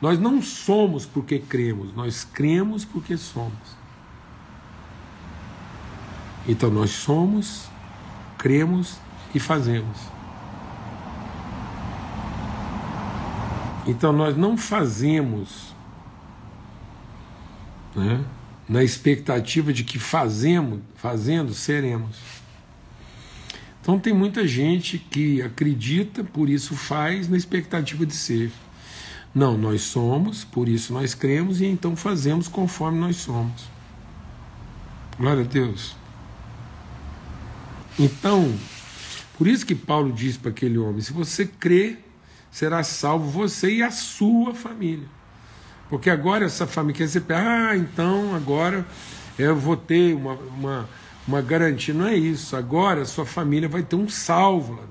Nós 0.00 0.18
não 0.18 0.40
somos 0.40 1.04
porque 1.04 1.38
cremos, 1.38 1.94
nós 1.94 2.24
cremos 2.24 2.84
porque 2.84 3.16
somos. 3.16 3.83
Então 6.46 6.70
nós 6.70 6.90
somos, 6.90 7.68
cremos 8.36 8.98
e 9.34 9.40
fazemos. 9.40 9.98
Então 13.86 14.12
nós 14.12 14.36
não 14.36 14.56
fazemos 14.56 15.74
né, 17.94 18.24
na 18.68 18.82
expectativa 18.82 19.72
de 19.72 19.84
que 19.84 19.98
fazemos, 19.98 20.80
fazendo 20.94 21.52
seremos. 21.52 22.16
Então 23.80 23.98
tem 23.98 24.14
muita 24.14 24.46
gente 24.48 24.98
que 24.98 25.42
acredita, 25.42 26.24
por 26.24 26.48
isso 26.48 26.74
faz, 26.74 27.28
na 27.28 27.36
expectativa 27.36 28.06
de 28.06 28.14
ser. 28.14 28.50
Não, 29.34 29.58
nós 29.58 29.82
somos, 29.82 30.44
por 30.44 30.68
isso 30.68 30.92
nós 30.92 31.14
cremos 31.14 31.60
e 31.60 31.66
então 31.66 31.94
fazemos 31.94 32.48
conforme 32.48 32.98
nós 32.98 33.16
somos. 33.16 33.68
Glória 35.18 35.42
a 35.42 35.46
Deus. 35.46 36.03
Então, 37.98 38.52
por 39.38 39.46
isso 39.46 39.64
que 39.64 39.74
Paulo 39.74 40.12
diz 40.12 40.36
para 40.36 40.50
aquele 40.50 40.78
homem: 40.78 41.00
se 41.00 41.12
você 41.12 41.46
crê, 41.46 41.96
será 42.50 42.82
salvo 42.82 43.28
você 43.28 43.70
e 43.70 43.82
a 43.82 43.90
sua 43.90 44.54
família. 44.54 45.08
Porque 45.88 46.08
agora 46.08 46.44
essa 46.44 46.66
família 46.66 46.98
quer 46.98 47.04
dizer, 47.04 47.24
ah, 47.30 47.76
então 47.76 48.34
agora 48.34 48.86
eu 49.38 49.54
vou 49.54 49.76
ter 49.76 50.14
uma, 50.14 50.34
uma, 50.34 50.88
uma 51.26 51.42
garantia. 51.42 51.92
Não 51.92 52.06
é 52.06 52.16
isso. 52.16 52.56
Agora 52.56 53.02
a 53.02 53.04
sua 53.04 53.26
família 53.26 53.68
vai 53.68 53.82
ter 53.82 53.96
um 53.96 54.08
salvo 54.08 54.74
lá 54.74 54.84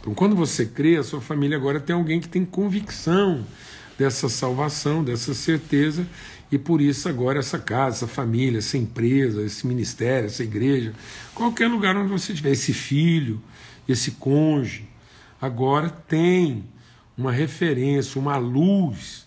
Então, 0.00 0.14
quando 0.14 0.34
você 0.34 0.66
crê, 0.66 0.96
a 0.96 1.04
sua 1.04 1.20
família 1.20 1.56
agora 1.56 1.78
tem 1.78 1.94
alguém 1.94 2.20
que 2.20 2.28
tem 2.28 2.44
convicção 2.44 3.46
dessa 3.98 4.28
salvação, 4.28 5.04
dessa 5.04 5.32
certeza, 5.32 6.06
e 6.52 6.58
por 6.58 6.82
isso 6.82 7.08
agora 7.08 7.38
essa 7.38 7.58
casa, 7.58 7.96
essa 7.96 8.06
família, 8.06 8.58
essa 8.58 8.76
empresa, 8.76 9.42
esse 9.42 9.66
ministério, 9.66 10.26
essa 10.26 10.42
igreja, 10.42 10.92
qualquer 11.34 11.66
lugar 11.66 11.96
onde 11.96 12.12
você 12.12 12.32
estiver, 12.32 12.50
esse 12.50 12.74
filho, 12.74 13.40
esse 13.88 14.10
cônjuge, 14.12 14.86
agora 15.40 15.88
tem 15.88 16.62
uma 17.16 17.32
referência, 17.32 18.20
uma 18.20 18.36
luz 18.36 19.26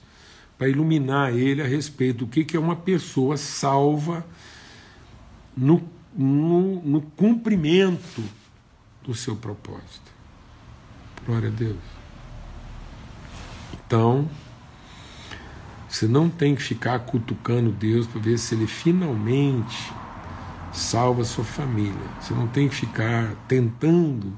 para 0.55 0.69
iluminar 0.69 1.33
ele 1.35 1.63
a 1.63 1.65
respeito 1.65 2.19
do 2.19 2.27
que, 2.27 2.45
que 2.45 2.55
é 2.55 2.59
uma 2.59 2.75
pessoa 2.75 3.37
salva 3.37 4.23
no, 5.57 5.81
no, 6.15 6.79
no 6.83 7.01
cumprimento 7.01 8.23
do 9.03 9.15
seu 9.15 9.35
propósito. 9.35 10.13
Glória 11.25 11.49
a 11.49 11.51
Deus. 11.51 11.77
Então, 13.73 14.29
você 15.95 16.09
não 16.09 16.29
tem 16.29 16.53
que 16.55 16.61
ficar 16.61 16.99
cutucando 16.99 17.71
Deus 17.71 18.05
para 18.05 18.19
ver 18.19 18.37
se 18.37 18.53
ele 18.53 18.67
finalmente 18.67 19.93
salva 20.73 21.21
a 21.21 21.25
sua 21.25 21.45
família. 21.45 21.95
Você 22.19 22.33
não 22.33 22.49
tem 22.49 22.67
que 22.67 22.75
ficar 22.75 23.33
tentando 23.47 24.37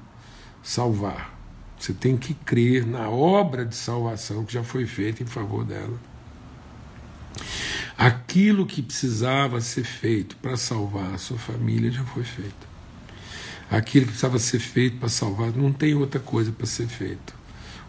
salvar. 0.62 1.36
Você 1.76 1.94
tem 1.94 2.16
que 2.16 2.36
crer 2.36 2.86
na 2.86 3.10
obra 3.10 3.66
de 3.66 3.76
salvação 3.76 4.46
que 4.46 4.54
já 4.54 4.64
foi 4.64 4.86
feita 4.86 5.24
em 5.24 5.26
favor 5.26 5.66
dela. 5.66 5.98
Aquilo 7.98 8.64
que 8.64 8.84
precisava 8.84 9.60
ser 9.60 9.84
feito 9.84 10.36
para 10.36 10.56
salvar 10.58 11.16
a 11.16 11.18
sua 11.18 11.40
família 11.40 11.90
já 11.90 12.04
foi 12.04 12.24
feito. 12.24 12.68
Aquilo 13.68 14.06
que 14.06 14.12
precisava 14.12 14.38
ser 14.38 14.60
feito 14.60 14.98
para 14.98 15.10
salvar, 15.10 15.52
não 15.54 15.74
tem 15.74 15.96
outra 15.96 16.20
coisa 16.20 16.52
para 16.52 16.68
ser 16.68 16.86
feito. 16.86 17.37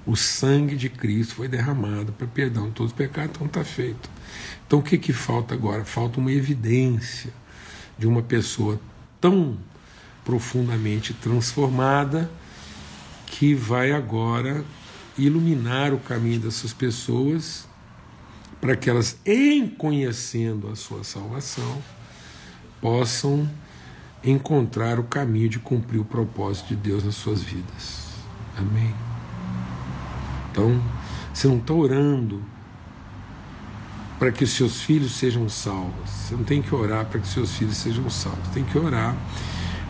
O 0.08 0.16
sangue 0.16 0.74
de 0.74 0.88
Cristo 0.88 1.34
foi 1.34 1.48
derramado 1.48 2.12
para 2.12 2.26
perdão 2.26 2.68
de 2.68 2.70
todos 2.70 2.92
os 2.92 2.96
pecados, 2.96 3.32
então 3.34 3.46
está 3.46 3.62
feito. 3.62 4.08
Então 4.66 4.78
o 4.78 4.82
que, 4.82 4.96
que 4.96 5.12
falta 5.12 5.52
agora? 5.52 5.84
Falta 5.84 6.18
uma 6.18 6.32
evidência 6.32 7.30
de 7.98 8.06
uma 8.06 8.22
pessoa 8.22 8.80
tão 9.20 9.58
profundamente 10.24 11.12
transformada 11.12 12.30
que 13.26 13.54
vai 13.54 13.92
agora 13.92 14.64
iluminar 15.18 15.92
o 15.92 15.98
caminho 15.98 16.40
dessas 16.40 16.72
pessoas 16.72 17.68
para 18.62 18.74
que 18.74 18.88
elas, 18.88 19.18
em 19.26 19.68
conhecendo 19.68 20.70
a 20.70 20.74
sua 20.74 21.04
salvação, 21.04 21.82
possam 22.80 23.46
encontrar 24.24 24.98
o 24.98 25.04
caminho 25.04 25.50
de 25.50 25.58
cumprir 25.58 26.00
o 26.00 26.04
propósito 26.04 26.68
de 26.68 26.76
Deus 26.76 27.04
nas 27.04 27.14
suas 27.14 27.42
vidas. 27.42 28.06
Amém? 28.56 29.07
Então, 30.58 30.82
você 31.32 31.46
não 31.46 31.58
está 31.58 31.72
orando 31.72 32.42
para 34.18 34.32
que 34.32 34.42
os 34.42 34.50
seus 34.50 34.82
filhos 34.82 35.12
sejam 35.12 35.48
salvos. 35.48 36.10
Você 36.10 36.34
não 36.34 36.42
tem 36.42 36.60
que 36.60 36.74
orar 36.74 37.06
para 37.06 37.20
que 37.20 37.26
os 37.28 37.32
seus 37.32 37.56
filhos 37.56 37.76
sejam 37.76 38.10
salvos. 38.10 38.48
Tem 38.48 38.64
que 38.64 38.76
orar 38.76 39.16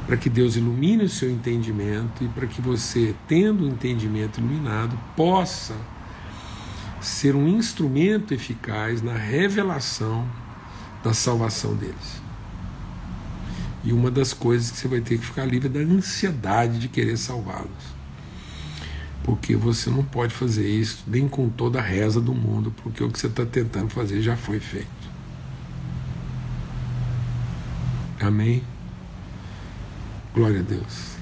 para 0.06 0.18
que 0.18 0.28
Deus 0.28 0.56
ilumine 0.56 1.04
o 1.04 1.08
seu 1.08 1.30
entendimento 1.30 2.22
e 2.22 2.28
para 2.28 2.46
que 2.46 2.60
você, 2.60 3.14
tendo 3.26 3.64
o 3.64 3.68
entendimento 3.68 4.40
iluminado, 4.40 4.98
possa 5.16 5.74
ser 7.00 7.34
um 7.34 7.48
instrumento 7.48 8.34
eficaz 8.34 9.00
na 9.00 9.14
revelação 9.14 10.28
da 11.02 11.14
salvação 11.14 11.74
deles. 11.74 12.20
E 13.82 13.90
uma 13.90 14.10
das 14.10 14.34
coisas 14.34 14.70
que 14.70 14.76
você 14.76 14.88
vai 14.88 15.00
ter 15.00 15.16
que 15.16 15.24
ficar 15.24 15.46
livre 15.46 15.68
é 15.68 15.70
da 15.70 15.94
ansiedade 15.94 16.78
de 16.78 16.88
querer 16.88 17.16
salvá-los. 17.16 17.97
Porque 19.22 19.54
você 19.56 19.90
não 19.90 20.04
pode 20.04 20.32
fazer 20.32 20.68
isso 20.68 21.04
nem 21.06 21.28
com 21.28 21.48
toda 21.48 21.78
a 21.78 21.82
reza 21.82 22.20
do 22.20 22.34
mundo, 22.34 22.72
porque 22.82 23.04
o 23.04 23.10
que 23.10 23.18
você 23.18 23.26
está 23.26 23.44
tentando 23.44 23.90
fazer 23.90 24.22
já 24.22 24.36
foi 24.36 24.58
feito. 24.58 24.88
Amém? 28.20 28.62
Glória 30.34 30.60
a 30.60 30.62
Deus. 30.62 31.16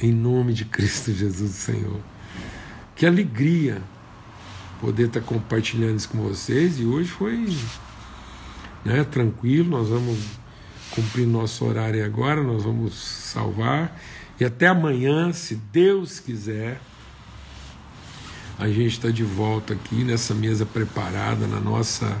Em 0.00 0.12
nome 0.12 0.52
de 0.52 0.64
Cristo 0.64 1.12
Jesus, 1.12 1.52
Senhor. 1.52 2.00
Que 2.94 3.06
alegria 3.06 3.82
poder 4.80 5.06
estar 5.06 5.20
compartilhando 5.20 5.96
isso 5.96 6.08
com 6.08 6.18
vocês. 6.18 6.78
E 6.78 6.84
hoje 6.84 7.08
foi 7.08 7.48
né, 8.84 9.02
tranquilo. 9.04 9.70
Nós 9.70 9.88
vamos 9.88 10.18
cumprir 10.90 11.26
nosso 11.26 11.64
horário 11.64 12.04
agora. 12.04 12.42
Nós 12.42 12.62
vamos 12.62 12.94
salvar. 12.94 13.98
E 14.38 14.44
até 14.44 14.66
amanhã, 14.66 15.32
se 15.32 15.54
Deus 15.54 16.18
quiser, 16.18 16.80
a 18.58 18.68
gente 18.68 18.92
está 18.92 19.10
de 19.10 19.22
volta 19.22 19.74
aqui 19.74 20.04
nessa 20.04 20.34
mesa 20.34 20.66
preparada, 20.66 21.46
na 21.46 21.60
nossa, 21.60 22.16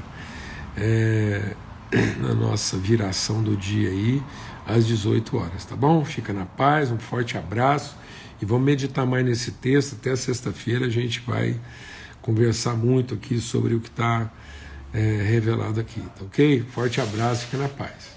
é, 0.76 1.54
na 2.20 2.34
nossa 2.34 2.76
viração 2.76 3.42
do 3.42 3.56
dia 3.56 3.88
aí 3.88 4.22
às 4.66 4.86
18 4.86 5.36
horas, 5.36 5.64
tá 5.64 5.76
bom? 5.76 6.04
Fica 6.04 6.32
na 6.32 6.46
paz, 6.46 6.90
um 6.90 6.98
forte 6.98 7.36
abraço 7.36 7.96
e 8.40 8.44
vamos 8.44 8.64
meditar 8.64 9.04
mais 9.06 9.24
nesse 9.24 9.52
texto. 9.52 9.94
Até 9.94 10.14
sexta-feira 10.16 10.86
a 10.86 10.90
gente 10.90 11.20
vai 11.26 11.58
conversar 12.22 12.74
muito 12.74 13.14
aqui 13.14 13.38
sobre 13.40 13.74
o 13.74 13.80
que 13.80 13.88
está 13.88 14.30
é, 14.92 15.22
revelado 15.22 15.80
aqui, 15.80 16.00
tá 16.00 16.24
ok? 16.24 16.64
Forte 16.70 17.00
abraço, 17.00 17.46
fica 17.46 17.58
na 17.58 17.68
paz. 17.68 18.13